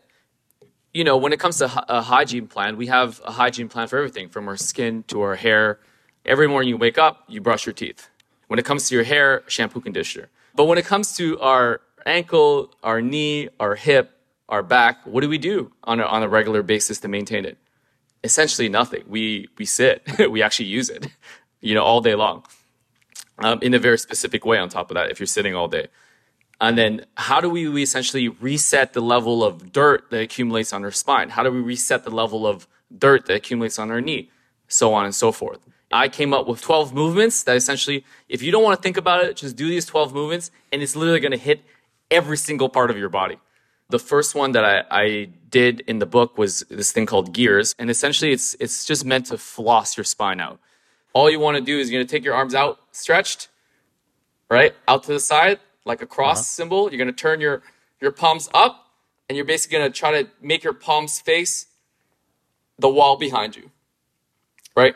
you 0.94 1.05
know, 1.05 1.17
when 1.17 1.32
it 1.32 1.40
comes 1.40 1.58
to 1.58 1.70
a 1.88 2.02
hygiene 2.02 2.46
plan, 2.46 2.77
we 2.77 2.86
have 2.86 3.20
a 3.24 3.32
hygiene 3.32 3.69
plan 3.69 3.89
for 3.89 3.96
everything 3.96 4.29
from 4.29 4.46
our 4.46 4.56
skin 4.56 5.05
to 5.08 5.22
our 5.22 5.36
hair. 5.36 5.81
Every 6.27 6.46
morning 6.46 6.69
you 6.69 6.77
wake 6.77 6.98
up, 6.98 7.24
you 7.29 7.41
brush 7.41 7.67
your 7.67 7.72
teeth. 7.72 8.08
When 8.48 8.58
it 8.58 8.65
comes 8.65 8.89
to 8.89 8.94
your 8.94 9.05
hair, 9.05 9.43
shampoo, 9.46 9.81
conditioner. 9.81 10.29
But 10.55 10.65
when 10.65 10.77
it 10.77 10.84
comes 10.84 11.17
to 11.17 11.41
our 11.41 11.81
ankle, 12.05 12.74
our 12.82 13.01
knee, 13.01 13.48
our 13.58 13.74
hip, 13.74 14.10
our 14.51 14.62
back, 14.62 14.98
what 15.06 15.22
do 15.22 15.31
we 15.31 15.39
do 15.39 15.72
on 15.84 15.98
a, 15.98 16.05
on 16.05 16.22
a 16.22 16.29
regular 16.29 16.62
basis 16.62 17.01
to 17.01 17.08
maintain 17.08 17.46
it? 17.46 17.56
Essentially 18.22 18.69
nothing. 18.69 19.05
We, 19.06 19.48
we 19.56 19.65
sit, 19.65 20.03
we 20.31 20.43
actually 20.43 20.67
use 20.67 20.91
it, 20.91 21.08
you 21.62 21.74
know, 21.74 21.82
all 21.82 22.03
day 22.03 22.15
long 22.15 22.44
um, 23.44 23.58
in 23.63 23.75
a 23.75 23.79
very 23.79 23.99
specific 23.99 24.44
way 24.44 24.58
on 24.58 24.69
top 24.69 24.91
of 24.91 24.94
that 24.94 25.11
if 25.11 25.20
you're 25.20 25.27
sitting 25.27 25.55
all 25.55 25.69
day. 25.69 25.89
And 26.61 26.79
then 26.79 27.06
how 27.17 27.41
do 27.41 27.51
we, 27.51 27.82
essentially 27.82 28.29
reset 28.29 28.93
the 28.93 29.01
level 29.01 29.43
of 29.43 29.72
dirt 29.72 30.11
that 30.11 30.20
accumulates 30.20 30.72
on 30.72 30.84
our 30.84 30.93
spine? 30.93 31.31
How 31.31 31.43
do 31.43 31.51
we 31.51 31.61
reset 31.61 32.05
the 32.05 32.11
level 32.11 32.46
of 32.46 32.69
dirt 32.96 33.27
that 33.27 33.34
accumulates 33.34 33.81
on 33.81 33.91
our 33.91 34.01
knee? 34.01 34.31
So 34.69 34.94
on 34.94 35.05
and 35.05 35.15
so 35.15 35.32
forth. 35.32 35.58
I 35.91 36.08
came 36.08 36.32
up 36.32 36.46
with 36.46 36.63
12 36.63 36.94
movements 36.94 37.43
that 37.43 37.56
essentially, 37.56 38.05
if 38.29 38.43
you 38.43 38.53
don't 38.53 38.63
want 38.63 38.79
to 38.79 38.82
think 38.82 38.96
about 38.96 39.25
it, 39.25 39.37
just 39.37 39.56
do 39.56 39.69
these 39.69 39.84
12 39.84 40.15
movements 40.15 40.51
and 40.72 40.82
it's 40.82 40.94
literally 40.94 41.20
going 41.20 41.32
to 41.32 41.39
hit 41.39 41.63
every 42.11 42.37
single 42.37 42.69
part 42.69 42.91
of 42.91 42.96
your 42.96 43.08
body. 43.08 43.39
The 43.91 43.99
first 43.99 44.34
one 44.34 44.53
that 44.53 44.65
I, 44.65 44.84
I 44.91 45.29
did 45.51 45.81
in 45.81 45.99
the 45.99 46.06
book 46.06 46.39
was 46.39 46.61
this 46.70 46.93
thing 46.93 47.06
called 47.06 47.32
gears. 47.32 47.75
And 47.79 47.91
essentially 47.91 48.32
it's, 48.32 48.55
it's 48.61 48.87
just 48.87 49.05
meant 49.05 49.27
to 49.27 49.37
floss 49.37 49.96
your 49.96 50.05
spine 50.05 50.41
out. 50.41 50.61
All 51.15 51.31
you 51.31 51.39
want 51.39 51.57
to 51.57 51.63
do 51.63 51.79
is 51.79 51.91
you're 51.91 51.99
going 51.99 52.07
to 52.07 52.11
take 52.11 52.25
your 52.25 52.35
arms 52.35 52.55
out 52.55 52.81
stretched, 52.93 53.49
right? 54.51 54.75
Out 54.89 55.05
to 55.05 55.13
the 55.13 55.21
side 55.21 55.61
like 55.85 56.03
a 56.03 56.07
cross 56.07 56.39
uh-huh. 56.39 56.45
symbol. 56.45 56.91
You're 56.91 56.99
going 56.99 57.09
to 57.09 57.13
turn 57.13 57.41
your, 57.41 57.63
your 58.01 58.13
palms 58.13 58.49
up 58.55 58.91
and 59.29 59.37
you're 59.37 59.45
basically 59.45 59.79
going 59.79 59.93
to 59.93 59.99
try 59.99 60.23
to 60.23 60.29
make 60.41 60.65
your 60.65 60.73
palms 60.73 61.21
face 61.21 61.67
the 62.79 62.89
wall 62.89 63.17
behind 63.17 63.57
you. 63.57 63.71
Right? 64.77 64.95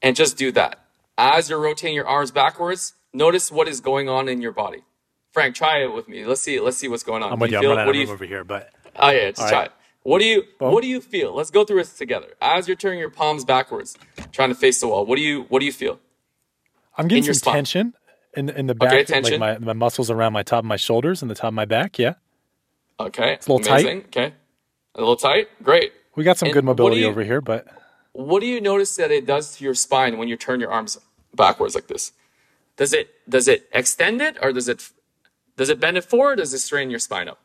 And 0.00 0.16
just 0.16 0.36
do 0.36 0.52
that. 0.52 0.78
As 1.18 1.50
you're 1.50 1.60
rotating 1.60 1.94
your 1.94 2.06
arms 2.06 2.30
backwards, 2.30 2.94
notice 3.12 3.52
what 3.52 3.68
is 3.68 3.80
going 3.80 4.08
on 4.08 4.28
in 4.28 4.40
your 4.40 4.52
body. 4.52 4.82
Frank, 5.32 5.54
try 5.54 5.82
it 5.82 5.92
with 5.92 6.08
me. 6.08 6.24
Let's 6.24 6.42
see. 6.42 6.60
Let's 6.60 6.76
see 6.76 6.88
what's 6.88 7.02
going 7.02 7.22
on. 7.22 7.32
I'm 7.32 7.38
with 7.38 7.52
you. 7.52 7.60
Feel, 7.60 7.78
I'm 7.78 7.86
what 7.86 7.92
do 7.92 7.98
you, 7.98 8.10
over 8.10 8.24
here, 8.24 8.44
but 8.44 8.70
oh 8.96 9.10
yeah, 9.10 9.30
just 9.30 9.48
try 9.48 9.60
right. 9.60 9.66
it. 9.66 9.72
What 10.04 10.18
do 10.20 10.24
you 10.24 10.44
Boom. 10.58 10.72
What 10.72 10.82
do 10.82 10.88
you 10.88 11.00
feel? 11.00 11.34
Let's 11.34 11.50
go 11.50 11.64
through 11.64 11.78
this 11.78 11.96
together. 11.96 12.28
As 12.40 12.66
you're 12.66 12.76
turning 12.76 12.98
your 12.98 13.10
palms 13.10 13.44
backwards, 13.44 13.96
trying 14.32 14.48
to 14.48 14.54
face 14.54 14.80
the 14.80 14.88
wall, 14.88 15.06
what 15.06 15.16
do 15.16 15.22
you 15.22 15.42
What 15.48 15.60
do 15.60 15.66
you 15.66 15.72
feel? 15.72 16.00
I'm 16.96 17.08
getting 17.08 17.24
some 17.24 17.34
spine? 17.34 17.54
tension 17.54 17.94
in 18.36 18.48
in 18.50 18.66
the 18.66 18.74
back, 18.74 19.10
okay, 19.10 19.20
like 19.20 19.38
my, 19.38 19.58
my 19.58 19.72
muscles 19.72 20.10
around 20.10 20.32
my 20.32 20.42
top 20.42 20.60
of 20.60 20.64
my 20.64 20.76
shoulders 20.76 21.22
and 21.22 21.30
the 21.30 21.34
top 21.34 21.48
of 21.48 21.54
my 21.54 21.64
back. 21.64 21.98
Yeah. 21.98 22.14
Okay. 22.98 23.34
It's 23.34 23.46
a 23.46 23.52
little 23.52 23.72
Amazing. 23.72 24.02
tight. 24.02 24.16
Okay. 24.16 24.34
A 24.94 25.00
little 25.00 25.16
tight. 25.16 25.48
Great. 25.62 25.92
We 26.16 26.24
got 26.24 26.36
some 26.38 26.46
And 26.48 26.54
good 26.54 26.64
mobility 26.64 27.00
you- 27.00 27.08
over 27.08 27.22
here, 27.22 27.40
but 27.40 27.66
What 28.12 28.40
do 28.40 28.46
you 28.46 28.60
notice 28.60 28.94
that 28.96 29.10
it 29.10 29.24
does 29.26 29.56
to 29.56 29.64
your 29.64 29.74
spine 29.74 30.18
when 30.18 30.28
you 30.28 30.36
turn 30.36 30.60
your 30.60 30.70
arms 30.70 30.98
backwards 31.34 31.74
like 31.74 31.86
this? 31.86 32.12
Does 32.76 32.92
it 32.92 33.08
does 33.28 33.48
it 33.48 33.68
extend 33.72 34.20
it 34.20 34.36
or 34.42 34.52
does 34.52 34.68
it 34.68 34.90
does 35.56 35.68
it 35.70 35.78
bend 35.80 35.96
it 35.96 36.04
forward? 36.04 36.32
Or 36.32 36.42
does 36.42 36.52
it 36.52 36.58
straighten 36.58 36.90
your 36.90 36.98
spine 36.98 37.28
up? 37.28 37.38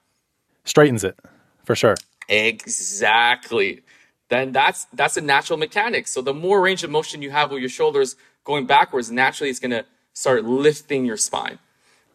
straightens 0.66 1.04
it 1.06 1.18
for 1.64 1.76
sure. 1.76 1.96
Exactly. 2.30 3.82
Then 4.30 4.52
that's 4.52 4.86
that's 4.94 5.18
a 5.18 5.22
natural 5.22 5.58
mechanic. 5.58 6.08
So 6.08 6.22
the 6.22 6.34
more 6.34 6.62
range 6.62 6.84
of 6.84 6.90
motion 6.90 7.22
you 7.22 7.32
have 7.32 7.52
with 7.52 7.62
your 7.62 7.70
shoulders 7.70 8.16
going 8.44 8.66
backwards, 8.66 9.10
naturally 9.12 9.50
it's 9.50 9.60
gonna 9.60 9.86
start 10.14 10.44
lifting 10.46 11.06
your 11.06 11.18
spine. 11.18 11.60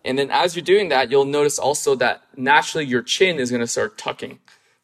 And 0.05 0.19
then 0.19 0.31
as 0.31 0.55
you're 0.57 0.65
doing 0.65 0.89
that, 0.91 1.11
you'll 1.11 1.25
notice 1.25 1.59
also 1.59 1.95
that 1.97 2.23
naturally 2.37 2.85
your 2.85 3.03
chin 3.03 3.39
is 3.39 3.51
gonna 3.51 3.67
start 3.67 3.97
tucking, 3.97 4.41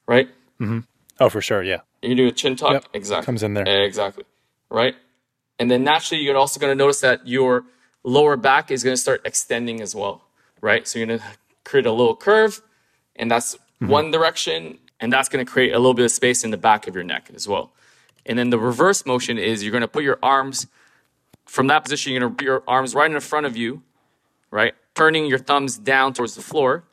right? 0.06 0.28
Mm-hmm. 0.60 0.80
Oh, 1.20 1.28
for 1.28 1.40
sure. 1.40 1.62
Yeah. 1.62 1.80
You 2.02 2.14
do 2.14 2.28
a 2.28 2.32
chin 2.32 2.56
tuck, 2.56 2.72
Yep. 2.72 2.84
exactly. 2.94 3.26
Comes 3.26 3.42
in 3.42 3.54
there. 3.54 3.66
Exactly. 3.66 4.24
Right? 4.70 4.94
And 5.58 5.70
then 5.70 5.82
naturally 5.84 6.22
you're 6.22 6.36
also 6.36 6.60
gonna 6.60 6.74
notice 6.74 7.00
that 7.00 7.26
your 7.26 7.64
lower 8.04 8.36
back 8.36 8.70
is 8.70 8.82
gonna 8.84 8.96
start 8.96 9.20
extending 9.26 9.80
as 9.82 9.94
well. 9.94 10.22
Right? 10.62 10.86
So 10.88 10.98
you're 10.98 11.06
gonna 11.08 11.22
create 11.64 11.86
a 11.86 11.92
little 11.92 12.16
curve, 12.16 12.62
and 13.16 13.30
that's 13.30 13.56
Mm-hmm. 13.80 13.92
one 13.92 14.10
direction, 14.10 14.78
and 15.00 15.12
that's 15.12 15.28
gonna 15.28 15.44
create 15.44 15.72
a 15.72 15.78
little 15.78 15.94
bit 15.94 16.04
of 16.04 16.10
space 16.10 16.44
in 16.44 16.50
the 16.50 16.56
back 16.56 16.86
of 16.86 16.94
your 16.94 17.04
neck 17.04 17.30
as 17.34 17.46
well. 17.48 17.72
And 18.26 18.38
then 18.38 18.50
the 18.50 18.58
reverse 18.58 19.06
motion 19.06 19.38
is 19.38 19.62
you're 19.62 19.72
gonna 19.72 19.88
put 19.88 20.04
your 20.04 20.18
arms 20.22 20.66
from 21.46 21.66
that 21.68 21.84
position, 21.84 22.12
you're 22.12 22.20
gonna 22.20 22.34
put 22.34 22.44
your 22.44 22.62
arms 22.68 22.94
right 22.94 23.10
in 23.10 23.18
front 23.20 23.46
of 23.46 23.56
you, 23.56 23.82
right? 24.50 24.74
Turning 24.94 25.26
your 25.26 25.38
thumbs 25.38 25.78
down 25.78 26.12
towards 26.12 26.34
the 26.34 26.42
floor. 26.42 26.84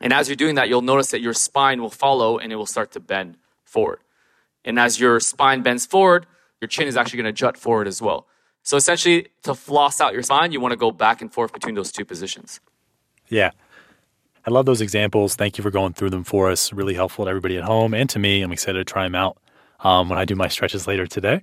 And 0.00 0.12
as 0.12 0.28
you're 0.28 0.36
doing 0.36 0.56
that, 0.56 0.68
you'll 0.68 0.82
notice 0.82 1.10
that 1.10 1.20
your 1.20 1.32
spine 1.32 1.80
will 1.80 1.90
follow 1.90 2.38
and 2.38 2.52
it 2.52 2.56
will 2.56 2.66
start 2.66 2.92
to 2.92 3.00
bend 3.00 3.36
forward. 3.64 4.00
And 4.64 4.78
as 4.78 5.00
your 5.00 5.20
spine 5.20 5.62
bends 5.62 5.86
forward, 5.86 6.26
your 6.60 6.68
chin 6.68 6.88
is 6.88 6.96
actually 6.96 7.18
going 7.18 7.32
to 7.34 7.38
jut 7.38 7.56
forward 7.56 7.86
as 7.86 8.02
well. 8.02 8.26
So 8.62 8.76
essentially, 8.76 9.28
to 9.44 9.54
floss 9.54 10.00
out 10.00 10.12
your 10.12 10.22
spine, 10.22 10.50
you 10.50 10.60
want 10.60 10.72
to 10.72 10.76
go 10.76 10.90
back 10.90 11.22
and 11.22 11.32
forth 11.32 11.52
between 11.52 11.76
those 11.76 11.92
two 11.92 12.04
positions. 12.04 12.60
Yeah. 13.28 13.52
I 14.46 14.52
love 14.52 14.64
those 14.64 14.80
examples. 14.80 15.34
Thank 15.34 15.58
you 15.58 15.62
for 15.62 15.72
going 15.72 15.92
through 15.92 16.10
them 16.10 16.22
for 16.22 16.48
us. 16.48 16.72
Really 16.72 16.94
helpful 16.94 17.24
to 17.24 17.28
everybody 17.28 17.56
at 17.56 17.64
home 17.64 17.92
and 17.92 18.08
to 18.10 18.20
me. 18.20 18.42
I'm 18.42 18.52
excited 18.52 18.78
to 18.78 18.84
try 18.84 19.02
them 19.02 19.16
out 19.16 19.38
um, 19.80 20.08
when 20.08 20.20
I 20.20 20.24
do 20.24 20.36
my 20.36 20.46
stretches 20.46 20.86
later 20.86 21.04
today. 21.04 21.42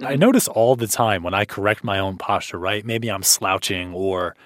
I 0.00 0.14
notice 0.14 0.46
all 0.46 0.76
the 0.76 0.86
time 0.86 1.22
when 1.22 1.32
I 1.32 1.46
correct 1.46 1.82
my 1.82 1.98
own 1.98 2.18
posture, 2.18 2.58
right? 2.58 2.84
Maybe 2.84 3.10
I'm 3.10 3.22
slouching 3.22 3.94
or, 3.94 4.36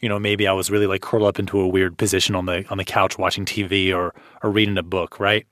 you 0.00 0.08
know, 0.08 0.20
maybe 0.20 0.46
I 0.46 0.52
was 0.52 0.70
really 0.70 0.86
like 0.86 1.02
curled 1.02 1.24
up 1.24 1.40
into 1.40 1.60
a 1.60 1.66
weird 1.66 1.98
position 1.98 2.36
on 2.36 2.46
the 2.46 2.64
on 2.70 2.78
the 2.78 2.84
couch 2.84 3.18
watching 3.18 3.44
TV 3.44 3.92
or 3.92 4.14
or 4.42 4.50
reading 4.50 4.78
a 4.78 4.82
book, 4.82 5.18
right? 5.18 5.44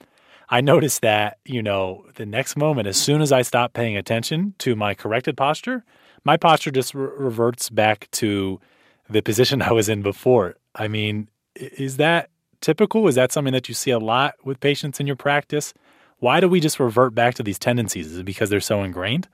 I 0.49 0.61
notice 0.61 1.01
that, 1.01 1.39
you 1.45 1.63
know, 1.63 2.07
the 2.15 2.25
next 2.25 2.57
moment, 2.57 2.89
as 2.89 2.97
soon 2.97 3.21
as 3.21 3.33
I 3.33 3.43
stop 3.43 3.73
paying 3.73 3.97
attention 3.97 4.55
to 4.59 4.75
my 4.77 4.95
corrected 4.95 5.37
posture, 5.37 5.85
my 6.25 6.37
posture 6.37 6.71
just 6.71 6.95
re- 6.95 7.11
reverts 7.19 7.69
back 7.69 8.09
to 8.13 8.61
the 9.09 9.23
position 9.23 9.61
I 9.71 9.73
was 9.73 9.89
in 9.89 10.03
before. 10.03 10.55
I 10.75 10.89
mean, 10.89 11.29
is 11.55 11.97
that 11.97 12.31
typical? 12.61 13.07
Is 13.09 13.15
that 13.15 13.33
something 13.33 13.53
that 13.53 13.69
you 13.69 13.75
see 13.75 13.91
a 13.91 13.99
lot 13.99 14.35
with 14.45 14.61
patients 14.61 15.01
in 15.01 15.07
your 15.07 15.17
practice? 15.17 15.75
Why 16.19 16.41
do 16.41 16.49
we 16.49 16.61
just 16.61 16.79
revert 16.79 17.15
back 17.15 17.35
to 17.37 17.43
these 17.43 17.59
tendencies? 17.59 18.13
Is 18.13 18.19
it 18.19 18.25
because 18.25 18.51
they're 18.51 18.61
so 18.61 18.83
ingrained? 18.83 19.29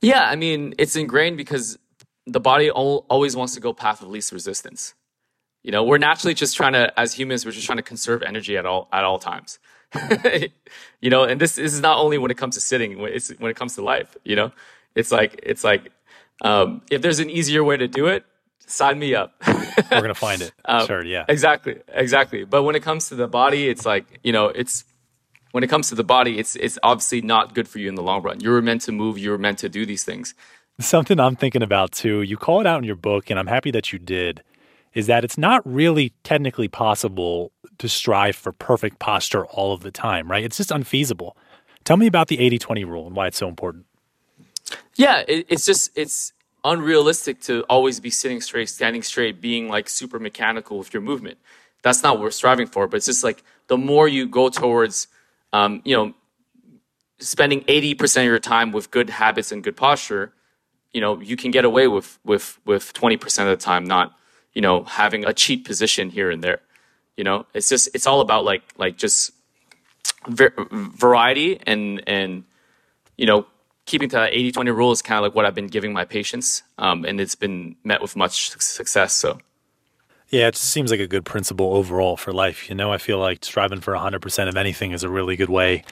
Yeah, 0.00 0.24
I 0.24 0.36
mean, 0.36 0.74
it's 0.78 0.96
ingrained 0.96 1.36
because 1.36 1.78
the 2.26 2.40
body 2.40 2.70
always 2.70 3.36
wants 3.36 3.54
to 3.54 3.60
go 3.60 3.72
path 3.72 4.02
of 4.02 4.08
least 4.08 4.32
resistance. 4.32 4.94
You 5.62 5.72
know, 5.72 5.82
we're 5.82 5.98
naturally 5.98 6.34
just 6.34 6.56
trying 6.56 6.74
to, 6.74 6.98
as 6.98 7.14
humans, 7.14 7.44
we're 7.44 7.52
just 7.52 7.66
trying 7.66 7.78
to 7.78 7.82
conserve 7.82 8.22
energy 8.22 8.56
at 8.56 8.66
all 8.66 8.88
at 8.92 9.04
all 9.04 9.18
times. 9.18 9.58
you 11.00 11.10
know, 11.10 11.24
and 11.24 11.40
this, 11.40 11.56
this 11.56 11.72
is 11.72 11.80
not 11.80 11.98
only 11.98 12.18
when 12.18 12.30
it 12.30 12.36
comes 12.36 12.54
to 12.56 12.60
sitting; 12.60 12.98
it's 13.00 13.30
when 13.38 13.50
it 13.50 13.56
comes 13.56 13.74
to 13.76 13.82
life. 13.82 14.16
You 14.24 14.36
know, 14.36 14.52
it's 14.94 15.10
like 15.10 15.40
it's 15.42 15.64
like 15.64 15.90
um, 16.42 16.82
if 16.90 17.00
there's 17.00 17.18
an 17.18 17.30
easier 17.30 17.64
way 17.64 17.76
to 17.76 17.88
do 17.88 18.06
it, 18.06 18.26
sign 18.66 18.98
me 18.98 19.14
up. 19.14 19.34
We're 19.46 20.00
gonna 20.00 20.14
find 20.14 20.42
it. 20.42 20.52
Um, 20.66 20.86
sure, 20.86 21.04
yeah. 21.04 21.24
Exactly, 21.28 21.76
exactly. 21.88 22.44
But 22.44 22.62
when 22.62 22.74
it 22.74 22.82
comes 22.82 23.08
to 23.10 23.14
the 23.14 23.28
body, 23.28 23.68
it's 23.68 23.84
like 23.84 24.20
you 24.22 24.32
know, 24.32 24.48
it's 24.48 24.84
when 25.52 25.62
it 25.62 25.68
comes 25.68 25.88
to 25.90 25.94
the 25.94 26.04
body, 26.04 26.38
it's 26.38 26.56
it's 26.56 26.78
obviously 26.82 27.20
not 27.20 27.54
good 27.54 27.68
for 27.68 27.78
you 27.78 27.88
in 27.88 27.94
the 27.94 28.02
long 28.02 28.22
run. 28.22 28.40
You 28.40 28.50
were 28.50 28.62
meant 28.62 28.80
to 28.82 28.92
move. 28.92 29.18
You 29.18 29.30
were 29.30 29.38
meant 29.38 29.58
to 29.58 29.68
do 29.68 29.86
these 29.86 30.04
things. 30.04 30.34
Something 30.80 31.20
I'm 31.20 31.36
thinking 31.36 31.62
about 31.62 31.92
too, 31.92 32.22
you 32.22 32.36
call 32.36 32.60
it 32.60 32.66
out 32.66 32.78
in 32.78 32.84
your 32.84 32.96
book, 32.96 33.30
and 33.30 33.38
I'm 33.38 33.46
happy 33.46 33.70
that 33.70 33.92
you 33.92 33.98
did, 34.00 34.42
is 34.94 35.06
that 35.06 35.22
it's 35.22 35.38
not 35.38 35.62
really 35.64 36.12
technically 36.24 36.66
possible 36.66 37.52
to 37.78 37.88
strive 37.88 38.34
for 38.34 38.50
perfect 38.52 38.98
posture 38.98 39.46
all 39.46 39.72
of 39.72 39.82
the 39.82 39.92
time, 39.92 40.28
right? 40.28 40.42
It's 40.42 40.56
just 40.56 40.72
unfeasible. 40.72 41.36
Tell 41.84 41.96
me 41.96 42.06
about 42.06 42.28
the 42.28 42.40
80 42.40 42.58
20 42.58 42.84
rule 42.84 43.06
and 43.06 43.14
why 43.14 43.26
it's 43.28 43.38
so 43.38 43.48
important. 43.48 43.86
Yeah, 44.96 45.22
it, 45.28 45.46
it's 45.48 45.64
just 45.66 45.90
it's 45.94 46.32
unrealistic 46.64 47.40
to 47.42 47.62
always 47.68 48.00
be 48.00 48.10
sitting 48.10 48.40
straight, 48.40 48.68
standing 48.68 49.02
straight, 49.02 49.40
being 49.40 49.68
like 49.68 49.88
super 49.88 50.18
mechanical 50.18 50.78
with 50.78 50.92
your 50.94 51.02
movement. 51.02 51.38
That's 51.82 52.02
not 52.02 52.14
what 52.14 52.22
we're 52.22 52.30
striving 52.30 52.66
for. 52.66 52.88
But 52.88 52.98
it's 52.98 53.06
just 53.06 53.22
like 53.22 53.44
the 53.66 53.76
more 53.76 54.08
you 54.08 54.26
go 54.26 54.48
towards, 54.48 55.08
um, 55.52 55.82
you 55.84 55.96
know, 55.96 56.14
spending 57.18 57.64
eighty 57.68 57.94
percent 57.94 58.26
of 58.26 58.30
your 58.30 58.38
time 58.38 58.72
with 58.72 58.90
good 58.90 59.10
habits 59.10 59.52
and 59.52 59.62
good 59.62 59.76
posture, 59.76 60.32
you 60.92 61.00
know, 61.00 61.20
you 61.20 61.36
can 61.36 61.50
get 61.50 61.64
away 61.64 61.86
with 61.88 62.18
with 62.24 62.58
with 62.64 62.92
twenty 62.94 63.16
percent 63.16 63.48
of 63.48 63.58
the 63.58 63.62
time 63.62 63.84
not, 63.84 64.16
you 64.54 64.62
know, 64.62 64.84
having 64.84 65.24
a 65.24 65.32
cheat 65.32 65.64
position 65.64 66.10
here 66.10 66.30
and 66.30 66.42
there. 66.42 66.60
You 67.16 67.24
know, 67.24 67.46
it's 67.54 67.68
just 67.68 67.90
it's 67.94 68.06
all 68.06 68.20
about 68.20 68.44
like 68.44 68.62
like 68.78 68.96
just 68.96 69.32
variety 70.26 71.60
and 71.66 72.02
and 72.06 72.44
you 73.16 73.26
know 73.26 73.46
keeping 73.86 74.08
to 74.10 74.16
that 74.16 74.32
80-20 74.32 74.74
rule 74.74 74.92
is 74.92 75.02
kind 75.02 75.18
of 75.18 75.22
like 75.24 75.34
what 75.34 75.44
I've 75.44 75.54
been 75.54 75.66
giving 75.66 75.92
my 75.92 76.04
patients, 76.04 76.62
um, 76.78 77.04
and 77.04 77.20
it's 77.20 77.34
been 77.34 77.76
met 77.84 78.00
with 78.00 78.16
much 78.16 78.50
success. 78.60 79.14
So 79.14 79.38
Yeah, 80.28 80.48
it 80.48 80.54
just 80.54 80.70
seems 80.70 80.90
like 80.90 81.00
a 81.00 81.06
good 81.06 81.24
principle 81.24 81.74
overall 81.74 82.16
for 82.16 82.32
life. 82.32 82.68
You 82.68 82.74
know, 82.74 82.92
I 82.92 82.98
feel 82.98 83.18
like 83.18 83.44
striving 83.44 83.80
for 83.80 83.94
100% 83.94 84.48
of 84.48 84.56
anything 84.56 84.92
is 84.92 85.02
a 85.02 85.08
really 85.08 85.36
good 85.36 85.50
way 85.50 85.84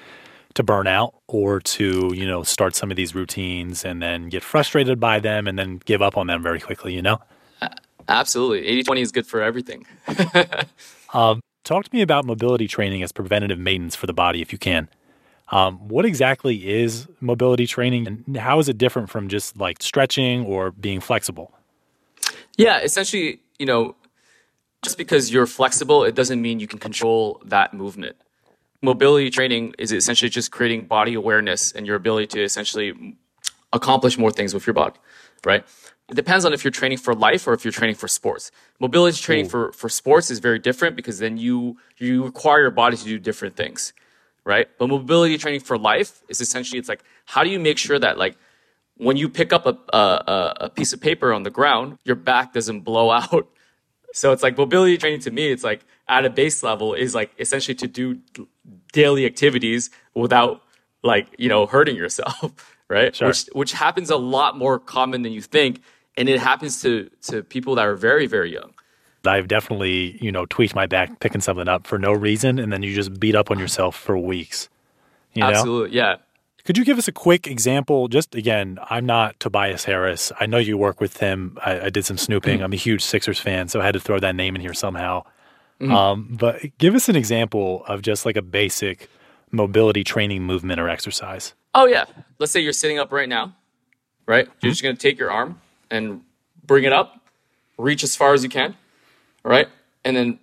to 0.54 0.62
burn 0.62 0.86
out 0.86 1.14
or 1.28 1.60
to, 1.60 2.12
you 2.14 2.26
know, 2.26 2.42
start 2.42 2.74
some 2.74 2.90
of 2.90 2.96
these 2.96 3.14
routines 3.14 3.84
and 3.84 4.02
then 4.02 4.28
get 4.28 4.42
frustrated 4.42 5.00
by 5.00 5.18
them 5.18 5.46
and 5.46 5.58
then 5.58 5.80
give 5.84 6.02
up 6.02 6.16
on 6.16 6.26
them 6.26 6.42
very 6.42 6.60
quickly, 6.60 6.94
you 6.94 7.02
know? 7.02 7.20
absolutely, 8.08 8.82
80-20 8.82 9.00
is 9.00 9.12
good 9.12 9.26
for 9.26 9.42
everything. 9.42 9.86
Talk 11.64 11.84
to 11.84 11.94
me 11.94 12.02
about 12.02 12.24
mobility 12.24 12.66
training 12.66 13.02
as 13.02 13.12
preventative 13.12 13.58
maintenance 13.58 13.94
for 13.94 14.06
the 14.06 14.12
body 14.12 14.42
if 14.42 14.52
you 14.52 14.58
can. 14.58 14.88
Um, 15.52 15.86
what 15.88 16.06
exactly 16.06 16.66
is 16.68 17.06
mobility 17.20 17.66
training 17.66 18.06
and 18.06 18.36
how 18.38 18.58
is 18.58 18.70
it 18.70 18.78
different 18.78 19.10
from 19.10 19.28
just 19.28 19.58
like 19.58 19.82
stretching 19.82 20.46
or 20.46 20.70
being 20.70 20.98
flexible? 20.98 21.52
Yeah, 22.56 22.80
essentially, 22.80 23.40
you 23.58 23.66
know, 23.66 23.94
just 24.82 24.96
because 24.96 25.30
you're 25.30 25.46
flexible, 25.46 26.04
it 26.04 26.14
doesn't 26.14 26.40
mean 26.40 26.58
you 26.58 26.66
can 26.66 26.78
control 26.78 27.40
that 27.44 27.74
movement. 27.74 28.16
Mobility 28.80 29.30
training 29.30 29.74
is 29.78 29.92
essentially 29.92 30.30
just 30.30 30.50
creating 30.50 30.86
body 30.86 31.14
awareness 31.14 31.70
and 31.70 31.86
your 31.86 31.96
ability 31.96 32.26
to 32.28 32.42
essentially 32.42 33.16
accomplish 33.72 34.18
more 34.18 34.30
things 34.30 34.54
with 34.54 34.66
your 34.66 34.74
body, 34.74 34.98
right? 35.44 35.64
It 36.08 36.16
depends 36.16 36.44
on 36.44 36.52
if 36.52 36.64
you're 36.64 36.72
training 36.72 36.98
for 36.98 37.14
life 37.14 37.46
or 37.46 37.52
if 37.52 37.64
you're 37.64 37.72
training 37.72 37.94
for 37.94 38.08
sports. 38.08 38.50
Mobility 38.80 39.18
training 39.18 39.48
for, 39.48 39.70
for 39.72 39.88
sports 39.88 40.30
is 40.30 40.40
very 40.40 40.58
different 40.58 40.96
because 40.96 41.18
then 41.20 41.36
you 41.36 41.76
you 41.96 42.24
require 42.24 42.62
your 42.62 42.70
body 42.70 42.96
to 42.96 43.04
do 43.04 43.18
different 43.18 43.54
things, 43.54 43.92
right? 44.44 44.68
But 44.78 44.88
mobility 44.88 45.38
training 45.38 45.60
for 45.60 45.78
life 45.78 46.22
is 46.28 46.40
essentially 46.40 46.78
it's 46.78 46.88
like 46.88 47.02
how 47.24 47.44
do 47.44 47.50
you 47.50 47.60
make 47.60 47.78
sure 47.78 47.98
that 47.98 48.18
like 48.18 48.36
when 48.96 49.16
you 49.16 49.28
pick 49.28 49.52
up 49.52 49.66
a, 49.66 49.76
a, 49.96 50.54
a 50.62 50.70
piece 50.70 50.92
of 50.92 51.00
paper 51.00 51.32
on 51.32 51.42
the 51.42 51.50
ground, 51.50 51.98
your 52.04 52.16
back 52.16 52.52
doesn't 52.52 52.80
blow 52.80 53.10
out. 53.22 53.48
So 54.14 54.32
it's 54.32 54.42
like 54.42 54.56
mobility 54.58 54.98
training 54.98 55.20
to 55.20 55.30
me, 55.30 55.50
it's 55.50 55.64
like 55.64 55.84
at 56.08 56.24
a 56.24 56.30
base 56.30 56.62
level 56.62 56.94
is 56.94 57.14
like 57.14 57.32
essentially 57.38 57.74
to 57.76 57.86
do 57.86 58.18
daily 58.92 59.24
activities 59.24 59.90
without 60.14 60.62
like, 61.02 61.28
you 61.38 61.48
know, 61.48 61.66
hurting 61.66 61.96
yourself, 61.96 62.76
right? 62.88 63.16
Sure. 63.16 63.28
Which 63.28 63.46
which 63.52 63.72
happens 63.72 64.10
a 64.10 64.16
lot 64.16 64.58
more 64.58 64.78
common 64.78 65.22
than 65.22 65.32
you 65.32 65.40
think. 65.40 65.80
And 66.16 66.28
it 66.28 66.40
happens 66.40 66.82
to 66.82 67.10
to 67.22 67.42
people 67.42 67.76
that 67.76 67.86
are 67.86 67.96
very, 67.96 68.26
very 68.26 68.52
young. 68.52 68.74
I've 69.26 69.48
definitely, 69.48 70.18
you 70.20 70.32
know, 70.32 70.46
tweaked 70.46 70.74
my 70.74 70.86
back 70.86 71.20
picking 71.20 71.40
something 71.40 71.68
up 71.68 71.86
for 71.86 71.98
no 71.98 72.12
reason 72.12 72.58
and 72.58 72.72
then 72.72 72.82
you 72.82 72.94
just 72.94 73.18
beat 73.18 73.34
up 73.34 73.50
on 73.50 73.58
yourself 73.58 73.96
for 73.96 74.18
weeks. 74.18 74.68
You 75.34 75.42
know? 75.42 75.48
Absolutely. 75.48 75.96
Yeah. 75.96 76.16
Could 76.64 76.78
you 76.78 76.84
give 76.84 76.98
us 76.98 77.08
a 77.08 77.12
quick 77.12 77.46
example? 77.48 78.06
Just 78.08 78.34
again, 78.34 78.78
I'm 78.88 79.04
not 79.04 79.38
Tobias 79.40 79.84
Harris. 79.84 80.30
I 80.38 80.46
know 80.46 80.58
you 80.58 80.78
work 80.78 81.00
with 81.00 81.16
him. 81.16 81.58
I, 81.64 81.86
I 81.86 81.90
did 81.90 82.04
some 82.04 82.16
snooping. 82.16 82.60
Mm. 82.60 82.64
I'm 82.64 82.72
a 82.72 82.76
huge 82.76 83.02
Sixers 83.02 83.40
fan, 83.40 83.68
so 83.68 83.80
I 83.80 83.84
had 83.84 83.94
to 83.94 84.00
throw 84.00 84.20
that 84.20 84.36
name 84.36 84.54
in 84.54 84.60
here 84.60 84.74
somehow. 84.74 85.24
Mm-hmm. 85.80 85.92
Um, 85.92 86.28
but 86.38 86.60
give 86.78 86.94
us 86.94 87.08
an 87.08 87.16
example 87.16 87.84
of 87.88 88.02
just 88.02 88.24
like 88.24 88.36
a 88.36 88.42
basic 88.42 89.08
mobility 89.50 90.04
training 90.04 90.44
movement 90.44 90.78
or 90.78 90.88
exercise. 90.88 91.54
Oh 91.74 91.86
yeah. 91.86 92.04
Let's 92.38 92.52
say 92.52 92.60
you're 92.60 92.72
sitting 92.72 92.98
up 92.98 93.10
right 93.10 93.28
now, 93.28 93.56
right? 94.26 94.44
You're 94.46 94.54
mm-hmm. 94.54 94.68
just 94.68 94.82
gonna 94.82 94.94
take 94.94 95.18
your 95.18 95.32
arm 95.32 95.60
and 95.90 96.22
bring 96.64 96.84
it 96.84 96.92
up, 96.92 97.20
reach 97.76 98.04
as 98.04 98.14
far 98.14 98.34
as 98.34 98.44
you 98.44 98.48
can, 98.48 98.76
right? 99.44 99.68
And 100.04 100.16
then 100.16 100.38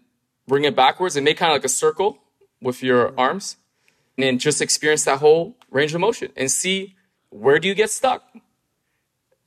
bring 0.47 0.65
it 0.65 0.75
backwards 0.75 1.15
and 1.15 1.25
make 1.25 1.37
kind 1.37 1.51
of 1.51 1.55
like 1.55 1.65
a 1.65 1.69
circle 1.69 2.19
with 2.61 2.83
your 2.83 3.17
arms, 3.17 3.57
and 4.17 4.23
then 4.23 4.39
just 4.39 4.61
experience 4.61 5.05
that 5.05 5.19
whole 5.19 5.55
range 5.71 5.93
of 5.93 6.01
motion 6.01 6.31
and 6.35 6.51
see 6.51 6.95
where 7.29 7.59
do 7.59 7.67
you 7.67 7.75
get 7.75 7.89
stuck. 7.89 8.23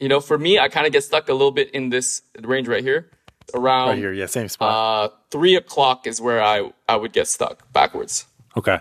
You 0.00 0.08
know, 0.08 0.20
for 0.20 0.38
me, 0.38 0.58
I 0.58 0.68
kind 0.68 0.86
of 0.86 0.92
get 0.92 1.04
stuck 1.04 1.28
a 1.28 1.32
little 1.32 1.50
bit 1.52 1.70
in 1.70 1.90
this 1.90 2.22
range 2.40 2.68
right 2.68 2.82
here. 2.82 3.10
Around 3.54 3.88
right 3.88 3.98
here, 3.98 4.12
yeah, 4.12 4.26
same 4.26 4.48
spot. 4.48 4.70
Uh, 4.72 5.14
three 5.30 5.56
o'clock 5.56 6.06
is 6.06 6.20
where 6.20 6.42
I 6.42 6.72
I 6.88 6.96
would 6.96 7.12
get 7.12 7.28
stuck 7.28 7.70
backwards. 7.72 8.26
Okay. 8.56 8.78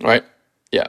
Right. 0.00 0.24
Yeah. 0.70 0.88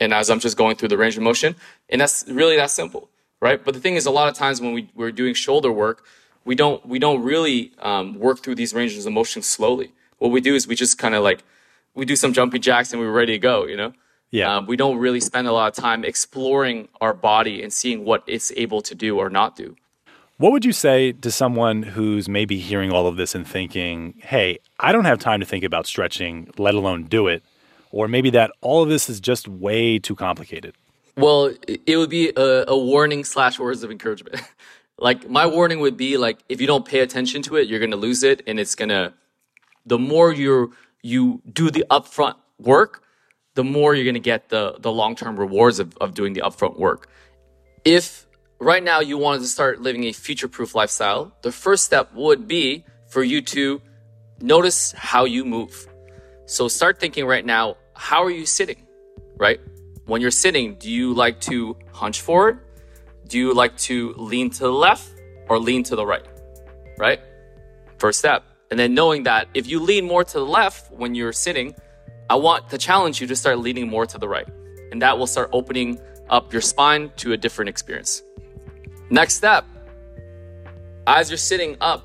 And 0.00 0.14
as 0.14 0.30
I'm 0.30 0.40
just 0.40 0.56
going 0.56 0.76
through 0.76 0.88
the 0.88 0.96
range 0.96 1.16
of 1.16 1.22
motion, 1.22 1.54
and 1.88 2.00
that's 2.00 2.24
really 2.28 2.56
that 2.56 2.70
simple, 2.70 3.10
right? 3.40 3.62
But 3.62 3.74
the 3.74 3.80
thing 3.80 3.94
is, 3.96 4.06
a 4.06 4.10
lot 4.10 4.28
of 4.28 4.34
times 4.34 4.60
when 4.60 4.72
we 4.72 4.88
we're 4.94 5.12
doing 5.12 5.34
shoulder 5.34 5.70
work, 5.70 6.06
we 6.44 6.54
don't 6.54 6.84
we 6.86 6.98
don't 6.98 7.22
really 7.22 7.72
um, 7.78 8.18
work 8.18 8.42
through 8.42 8.54
these 8.56 8.74
ranges 8.74 9.06
of 9.06 9.12
motion 9.12 9.42
slowly. 9.42 9.92
What 10.18 10.30
we 10.30 10.40
do 10.40 10.54
is 10.54 10.66
we 10.66 10.74
just 10.74 10.98
kind 10.98 11.14
of 11.14 11.22
like 11.22 11.42
we 11.94 12.04
do 12.04 12.16
some 12.16 12.32
jumping 12.32 12.62
jacks 12.62 12.92
and 12.92 13.00
we're 13.00 13.10
ready 13.10 13.32
to 13.32 13.38
go. 13.38 13.66
You 13.66 13.76
know. 13.76 13.92
Yeah. 14.30 14.56
Um, 14.56 14.66
we 14.66 14.76
don't 14.76 14.98
really 14.98 15.20
spend 15.20 15.48
a 15.48 15.52
lot 15.52 15.76
of 15.76 15.82
time 15.82 16.04
exploring 16.04 16.88
our 17.00 17.12
body 17.12 17.62
and 17.62 17.72
seeing 17.72 18.04
what 18.04 18.22
it's 18.26 18.52
able 18.56 18.80
to 18.82 18.94
do 18.94 19.18
or 19.18 19.28
not 19.28 19.56
do. 19.56 19.74
What 20.36 20.52
would 20.52 20.64
you 20.64 20.72
say 20.72 21.12
to 21.12 21.30
someone 21.30 21.82
who's 21.82 22.28
maybe 22.28 22.58
hearing 22.58 22.92
all 22.92 23.06
of 23.06 23.16
this 23.16 23.34
and 23.34 23.46
thinking, 23.46 24.14
hey, 24.22 24.58
I 24.78 24.92
don't 24.92 25.04
have 25.04 25.18
time 25.18 25.40
to 25.40 25.46
think 25.46 25.64
about 25.64 25.86
stretching, 25.86 26.48
let 26.56 26.74
alone 26.74 27.04
do 27.04 27.26
it? 27.26 27.42
Or 27.90 28.08
maybe 28.08 28.30
that 28.30 28.52
all 28.60 28.82
of 28.82 28.88
this 28.88 29.10
is 29.10 29.20
just 29.20 29.48
way 29.48 29.98
too 29.98 30.14
complicated? 30.14 30.76
Well, 31.16 31.52
it 31.66 31.96
would 31.96 32.08
be 32.08 32.32
a, 32.36 32.64
a 32.68 32.78
warning 32.78 33.24
slash 33.24 33.58
words 33.58 33.82
of 33.82 33.90
encouragement. 33.90 34.40
like 35.00 35.28
my 35.28 35.46
warning 35.46 35.80
would 35.80 35.96
be 35.96 36.16
like 36.18 36.38
if 36.48 36.60
you 36.60 36.66
don't 36.66 36.84
pay 36.84 37.00
attention 37.00 37.42
to 37.42 37.56
it, 37.56 37.68
you're 37.68 37.80
gonna 37.80 37.96
lose 37.96 38.22
it, 38.22 38.42
and 38.46 38.60
it's 38.60 38.74
gonna. 38.74 39.14
The 39.86 39.98
more 39.98 40.32
you 40.32 40.74
you 41.02 41.40
do 41.50 41.70
the 41.70 41.84
upfront 41.90 42.34
work, 42.58 43.02
the 43.54 43.64
more 43.64 43.94
you're 43.94 44.04
gonna 44.04 44.18
get 44.18 44.50
the 44.50 44.76
the 44.78 44.92
long 44.92 45.16
term 45.16 45.38
rewards 45.38 45.78
of, 45.78 45.96
of 46.00 46.14
doing 46.14 46.34
the 46.34 46.42
upfront 46.42 46.78
work. 46.78 47.08
If 47.84 48.26
right 48.58 48.82
now 48.82 49.00
you 49.00 49.16
wanted 49.16 49.40
to 49.40 49.48
start 49.48 49.80
living 49.80 50.04
a 50.04 50.12
future 50.12 50.48
proof 50.48 50.74
lifestyle, 50.74 51.32
the 51.42 51.50
first 51.50 51.84
step 51.84 52.12
would 52.14 52.46
be 52.46 52.84
for 53.08 53.22
you 53.24 53.40
to 53.40 53.80
notice 54.42 54.92
how 54.92 55.24
you 55.24 55.44
move. 55.44 55.88
So 56.44 56.68
start 56.68 57.00
thinking 57.00 57.24
right 57.24 57.44
now, 57.44 57.76
how 57.94 58.22
are 58.22 58.30
you 58.30 58.44
sitting? 58.44 58.86
Right? 59.36 59.60
When 60.04 60.20
you're 60.20 60.30
sitting, 60.30 60.74
do 60.74 60.90
you 60.90 61.14
like 61.14 61.40
to 61.42 61.76
hunch 61.92 62.20
forward? 62.20 62.60
Do 63.30 63.38
you 63.38 63.54
like 63.54 63.76
to 63.78 64.12
lean 64.14 64.50
to 64.50 64.58
the 64.64 64.72
left 64.72 65.08
or 65.48 65.60
lean 65.60 65.84
to 65.84 65.94
the 65.94 66.04
right? 66.04 66.26
Right? 66.98 67.20
First 67.98 68.18
step. 68.18 68.42
And 68.72 68.78
then 68.78 68.92
knowing 68.92 69.22
that 69.22 69.46
if 69.54 69.68
you 69.68 69.78
lean 69.78 70.04
more 70.04 70.24
to 70.24 70.32
the 70.32 70.44
left 70.44 70.90
when 70.90 71.14
you're 71.14 71.32
sitting, 71.32 71.72
I 72.28 72.34
want 72.34 72.68
to 72.70 72.76
challenge 72.76 73.20
you 73.20 73.28
to 73.28 73.36
start 73.36 73.60
leaning 73.60 73.88
more 73.88 74.04
to 74.04 74.18
the 74.18 74.28
right. 74.28 74.48
And 74.90 75.00
that 75.02 75.16
will 75.16 75.28
start 75.28 75.48
opening 75.52 76.00
up 76.28 76.52
your 76.52 76.60
spine 76.60 77.12
to 77.18 77.32
a 77.32 77.36
different 77.36 77.68
experience. 77.68 78.22
Next 79.10 79.34
step. 79.34 79.64
As 81.06 81.30
you're 81.30 81.38
sitting 81.38 81.76
up, 81.80 82.02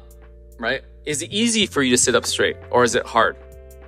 right? 0.59 0.83
Is 1.05 1.23
it 1.23 1.31
easy 1.31 1.65
for 1.65 1.81
you 1.81 1.89
to 1.89 1.97
sit 1.97 2.13
up 2.13 2.27
straight 2.27 2.57
or 2.69 2.83
is 2.83 2.93
it 2.93 3.03
hard? 3.03 3.35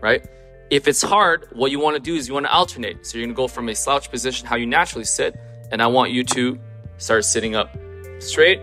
Right? 0.02 0.28
If 0.72 0.88
it's 0.88 1.04
hard, 1.04 1.50
what 1.52 1.70
you 1.70 1.80
want 1.80 1.98
to 1.98 2.02
do 2.02 2.16
is 2.16 2.28
you 2.28 2.34
want 2.34 2.48
to 2.48 2.52
alternate. 2.52 3.06
So 3.06 3.20
you're 3.20 3.28
going 3.28 3.36
to 3.36 3.38
go 3.38 3.48
from 3.48 3.70
a 3.70 3.76
slouch 3.76 4.10
position, 4.10 4.48
how 4.48 4.56
you 4.56 4.66
naturally 4.66 5.06
sit, 5.06 5.40
and 5.72 5.84
I 5.84 5.88
want 5.88 6.12
you 6.12 6.24
to 6.24 6.60
start 6.98 7.26
sitting 7.26 7.56
up 7.56 7.76
straight 8.20 8.62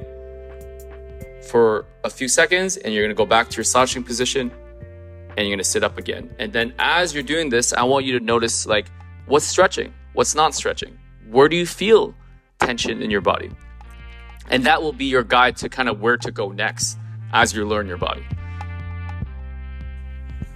for 1.50 1.86
a 2.04 2.10
few 2.10 2.28
seconds, 2.28 2.76
and 2.76 2.92
you're 2.92 3.04
going 3.04 3.14
to 3.14 3.18
go 3.18 3.26
back 3.26 3.48
to 3.50 3.56
your 3.56 3.64
slouching 3.64 4.02
position, 4.02 4.50
and 5.36 5.38
you're 5.38 5.48
going 5.54 5.58
to 5.58 5.64
sit 5.64 5.84
up 5.84 5.98
again. 5.98 6.34
And 6.38 6.52
then 6.52 6.74
as 6.78 7.14
you're 7.14 7.22
doing 7.22 7.48
this, 7.48 7.72
I 7.72 7.82
want 7.82 8.04
you 8.04 8.18
to 8.18 8.24
notice 8.24 8.66
like 8.66 8.86
what's 9.26 9.44
stretching, 9.44 9.92
what's 10.14 10.34
not 10.34 10.54
stretching, 10.54 10.98
where 11.30 11.48
do 11.48 11.56
you 11.56 11.66
feel 11.66 12.14
tension 12.58 13.02
in 13.02 13.10
your 13.10 13.20
body, 13.20 13.50
and 14.48 14.64
that 14.64 14.82
will 14.82 14.92
be 14.92 15.06
your 15.06 15.22
guide 15.22 15.56
to 15.58 15.68
kind 15.68 15.88
of 15.88 16.00
where 16.00 16.16
to 16.16 16.30
go 16.30 16.50
next 16.50 16.98
as 17.32 17.52
you 17.54 17.64
learn 17.66 17.86
your 17.86 17.98
body. 17.98 18.24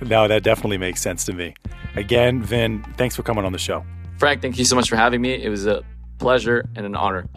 No, 0.00 0.28
that 0.28 0.44
definitely 0.44 0.78
makes 0.78 1.00
sense 1.00 1.24
to 1.24 1.32
me. 1.32 1.54
Again, 1.96 2.42
Vinh, 2.42 2.96
thanks 2.96 3.16
for 3.16 3.22
coming 3.22 3.44
on 3.44 3.52
the 3.52 3.58
show. 3.58 3.84
Frank, 4.18 4.40
thank 4.42 4.58
you 4.58 4.64
so 4.64 4.76
much 4.76 4.88
for 4.88 4.96
having 4.96 5.20
me. 5.20 5.42
It 5.42 5.48
was 5.48 5.66
a 5.66 5.82
pleasure 6.18 6.68
and 6.76 6.86
an 6.86 6.94
honor. 6.94 7.28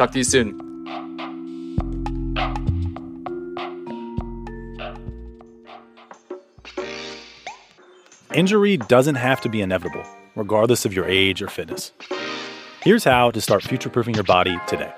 Talk 0.00 0.12
to 0.12 0.18
you 0.18 0.24
soon. 0.24 0.58
Injury 8.32 8.78
doesn't 8.78 9.16
have 9.16 9.42
to 9.42 9.50
be 9.50 9.60
inevitable, 9.60 10.02
regardless 10.36 10.86
of 10.86 10.94
your 10.94 11.04
age 11.04 11.42
or 11.42 11.48
fitness. 11.48 11.92
Here's 12.82 13.04
how 13.04 13.30
to 13.32 13.42
start 13.42 13.62
future 13.62 13.90
proofing 13.90 14.14
your 14.14 14.24
body 14.24 14.58
today. 14.66 14.90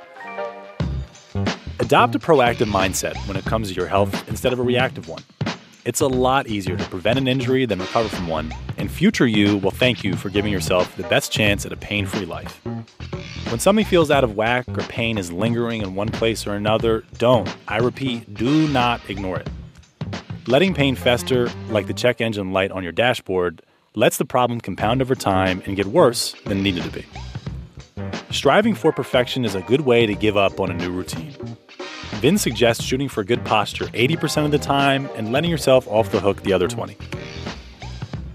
Adopt 1.80 2.14
a 2.14 2.20
proactive 2.20 2.68
mindset 2.68 3.16
when 3.26 3.36
it 3.36 3.44
comes 3.44 3.70
to 3.70 3.74
your 3.74 3.88
health 3.88 4.28
instead 4.28 4.52
of 4.52 4.60
a 4.60 4.62
reactive 4.62 5.08
one. 5.08 5.24
It's 5.84 6.00
a 6.00 6.06
lot 6.06 6.46
easier 6.46 6.76
to 6.76 6.84
prevent 6.84 7.18
an 7.18 7.26
injury 7.26 7.66
than 7.66 7.80
recover 7.80 8.08
from 8.08 8.28
one, 8.28 8.54
and 8.76 8.88
future 8.88 9.26
you 9.26 9.56
will 9.56 9.72
thank 9.72 10.04
you 10.04 10.14
for 10.14 10.30
giving 10.30 10.52
yourself 10.52 10.96
the 10.96 11.02
best 11.08 11.32
chance 11.32 11.66
at 11.66 11.72
a 11.72 11.76
pain 11.76 12.06
free 12.06 12.24
life. 12.24 12.60
When 13.52 13.60
something 13.60 13.84
feels 13.84 14.10
out 14.10 14.24
of 14.24 14.34
whack 14.34 14.66
or 14.66 14.82
pain 14.84 15.18
is 15.18 15.30
lingering 15.30 15.82
in 15.82 15.94
one 15.94 16.08
place 16.08 16.46
or 16.46 16.54
another, 16.54 17.04
don't, 17.18 17.54
I 17.68 17.80
repeat, 17.80 18.32
do 18.32 18.66
not 18.68 19.02
ignore 19.10 19.40
it. 19.40 19.50
Letting 20.46 20.72
pain 20.72 20.96
fester, 20.96 21.50
like 21.68 21.86
the 21.86 21.92
check 21.92 22.22
engine 22.22 22.54
light 22.54 22.70
on 22.70 22.82
your 22.82 22.92
dashboard, 22.92 23.60
lets 23.94 24.16
the 24.16 24.24
problem 24.24 24.58
compound 24.58 25.02
over 25.02 25.14
time 25.14 25.62
and 25.66 25.76
get 25.76 25.84
worse 25.84 26.34
than 26.46 26.62
needed 26.62 26.82
to 26.84 26.90
be. 26.92 27.04
Striving 28.30 28.74
for 28.74 28.90
perfection 28.90 29.44
is 29.44 29.54
a 29.54 29.60
good 29.60 29.82
way 29.82 30.06
to 30.06 30.14
give 30.14 30.38
up 30.38 30.58
on 30.58 30.70
a 30.70 30.74
new 30.74 30.90
routine. 30.90 31.34
Vinh 32.22 32.38
suggests 32.38 32.82
shooting 32.82 33.10
for 33.10 33.22
good 33.22 33.44
posture 33.44 33.84
80% 33.88 34.46
of 34.46 34.50
the 34.50 34.58
time 34.58 35.10
and 35.14 35.30
letting 35.30 35.50
yourself 35.50 35.86
off 35.88 36.10
the 36.10 36.20
hook 36.20 36.42
the 36.42 36.54
other 36.54 36.68
20. 36.68 36.96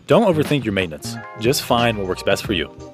Don't 0.05 0.31
overthink 0.31 0.63
your 0.63 0.73
maintenance. 0.73 1.15
Just 1.39 1.63
find 1.63 1.97
what 1.97 2.05
works 2.05 2.21
best 2.21 2.45
for 2.45 2.53
you. 2.53 2.86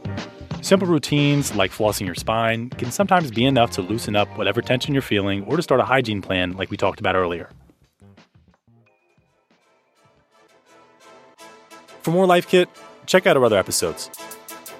Simple 0.63 0.87
routines 0.87 1.53
like 1.57 1.71
flossing 1.71 2.05
your 2.05 2.15
spine 2.15 2.69
can 2.69 2.89
sometimes 2.89 3.31
be 3.31 3.43
enough 3.43 3.71
to 3.71 3.81
loosen 3.81 4.15
up 4.15 4.29
whatever 4.37 4.61
tension 4.61 4.93
you're 4.93 5.01
feeling 5.01 5.43
or 5.43 5.57
to 5.57 5.61
start 5.61 5.81
a 5.81 5.83
hygiene 5.83 6.21
plan 6.21 6.53
like 6.53 6.71
we 6.71 6.77
talked 6.77 7.01
about 7.01 7.17
earlier. 7.17 7.49
For 12.01 12.11
more 12.11 12.25
Life 12.25 12.47
Kit, 12.47 12.69
check 13.05 13.27
out 13.27 13.35
our 13.35 13.43
other 13.43 13.57
episodes. 13.57 14.09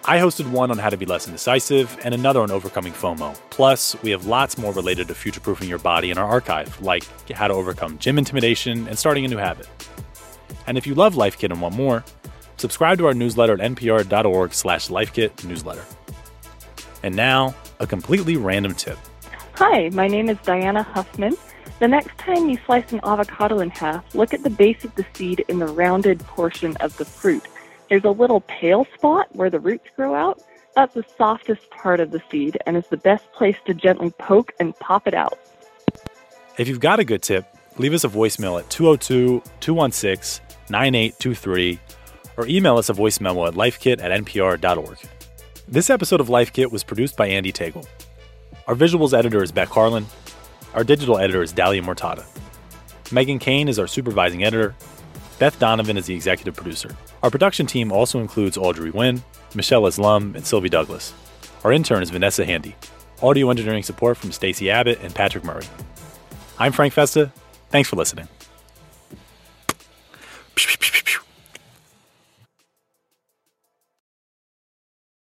I 0.05 0.19
hosted 0.19 0.49
one 0.51 0.71
on 0.71 0.77
how 0.77 0.89
to 0.89 0.95
be 0.95 1.05
less 1.05 1.27
indecisive 1.27 1.99
and 2.01 2.13
another 2.13 2.39
on 2.39 2.49
overcoming 2.49 2.93
FOMO. 2.93 3.37
Plus, 3.49 4.01
we 4.03 4.11
have 4.11 4.25
lots 4.25 4.57
more 4.57 4.71
related 4.71 5.09
to 5.09 5.15
future 5.15 5.41
proofing 5.41 5.67
your 5.67 5.79
body 5.79 6.11
in 6.11 6.17
our 6.17 6.25
archive, 6.25 6.79
like 6.81 7.03
how 7.31 7.49
to 7.49 7.53
overcome 7.53 7.97
gym 7.97 8.17
intimidation 8.17 8.87
and 8.87 8.97
starting 8.97 9.25
a 9.25 9.27
new 9.27 9.35
habit. 9.35 9.67
And 10.65 10.77
if 10.77 10.87
you 10.87 10.95
love 10.95 11.17
Life 11.17 11.37
Kit 11.37 11.51
and 11.51 11.61
want 11.61 11.75
more, 11.75 12.05
subscribe 12.63 12.97
to 12.97 13.05
our 13.05 13.13
newsletter 13.13 13.61
at 13.61 13.71
npr.org 13.75 14.53
slash 14.53 14.87
lifekit 14.87 15.43
newsletter. 15.43 15.83
And 17.03 17.13
now, 17.13 17.53
a 17.81 17.85
completely 17.85 18.37
random 18.37 18.73
tip. 18.73 18.97
Hi, 19.55 19.89
my 19.89 20.07
name 20.07 20.29
is 20.29 20.37
Diana 20.45 20.81
Huffman. 20.81 21.35
The 21.79 21.89
next 21.89 22.17
time 22.17 22.49
you 22.49 22.57
slice 22.65 22.89
an 22.93 23.01
avocado 23.03 23.59
in 23.59 23.69
half, 23.69 24.15
look 24.15 24.33
at 24.33 24.43
the 24.43 24.49
base 24.49 24.85
of 24.85 24.95
the 24.95 25.05
seed 25.13 25.43
in 25.49 25.59
the 25.59 25.65
rounded 25.65 26.21
portion 26.21 26.77
of 26.77 26.95
the 26.95 27.03
fruit. 27.03 27.45
There's 27.89 28.05
a 28.05 28.11
little 28.11 28.39
pale 28.39 28.87
spot 28.95 29.27
where 29.33 29.49
the 29.49 29.59
roots 29.59 29.89
grow 29.97 30.15
out. 30.15 30.41
That's 30.73 30.93
the 30.93 31.03
softest 31.17 31.69
part 31.69 31.99
of 31.99 32.11
the 32.11 32.23
seed 32.31 32.57
and 32.65 32.77
is 32.77 32.87
the 32.87 32.95
best 32.95 33.29
place 33.33 33.57
to 33.65 33.73
gently 33.73 34.11
poke 34.11 34.53
and 34.61 34.73
pop 34.79 35.05
it 35.05 35.13
out. 35.13 35.37
If 36.57 36.69
you've 36.69 36.79
got 36.79 37.01
a 37.01 37.03
good 37.03 37.23
tip, 37.23 37.45
leave 37.77 37.93
us 37.93 38.05
a 38.05 38.09
voicemail 38.09 38.57
at 38.57 38.69
202 38.69 39.43
216 39.59 40.45
9823 40.69 41.79
or 42.37 42.47
email 42.47 42.77
us 42.77 42.89
a 42.89 42.93
voice 42.93 43.19
memo 43.19 43.45
at 43.45 43.53
lifekit 43.53 44.01
at 44.01 44.11
npr.org. 44.23 44.97
This 45.67 45.89
episode 45.89 46.19
of 46.19 46.29
Life 46.29 46.51
Kit 46.53 46.71
was 46.71 46.83
produced 46.83 47.15
by 47.15 47.27
Andy 47.27 47.51
Tagle. 47.51 47.87
Our 48.67 48.75
visuals 48.75 49.17
editor 49.17 49.43
is 49.43 49.51
Beck 49.51 49.69
Harlan. 49.69 50.05
Our 50.73 50.83
digital 50.83 51.17
editor 51.17 51.41
is 51.41 51.53
Dalia 51.53 51.83
Mortada. 51.83 52.25
Megan 53.11 53.39
Kane 53.39 53.67
is 53.67 53.77
our 53.77 53.87
supervising 53.87 54.43
editor. 54.43 54.75
Beth 55.39 55.57
Donovan 55.59 55.97
is 55.97 56.05
the 56.05 56.15
executive 56.15 56.55
producer. 56.55 56.95
Our 57.21 57.29
production 57.29 57.65
team 57.65 57.91
also 57.91 58.19
includes 58.19 58.57
Audrey 58.57 58.91
Nguyen, 58.91 59.21
Michelle 59.55 59.83
Aslam, 59.83 60.35
and 60.35 60.45
Sylvie 60.45 60.69
Douglis. 60.69 61.13
Our 61.63 61.71
intern 61.71 62.03
is 62.03 62.09
Vanessa 62.09 62.45
Handy. 62.45 62.75
Audio 63.21 63.49
engineering 63.49 63.83
support 63.83 64.17
from 64.17 64.31
Stacey 64.31 64.69
Abbott 64.69 64.99
and 65.01 65.13
Patrick 65.13 65.43
Murray. 65.43 65.65
I'm 66.59 66.71
Frank 66.71 66.93
Festa. 66.93 67.31
Thanks 67.69 67.89
for 67.89 67.95
listening. 67.95 68.27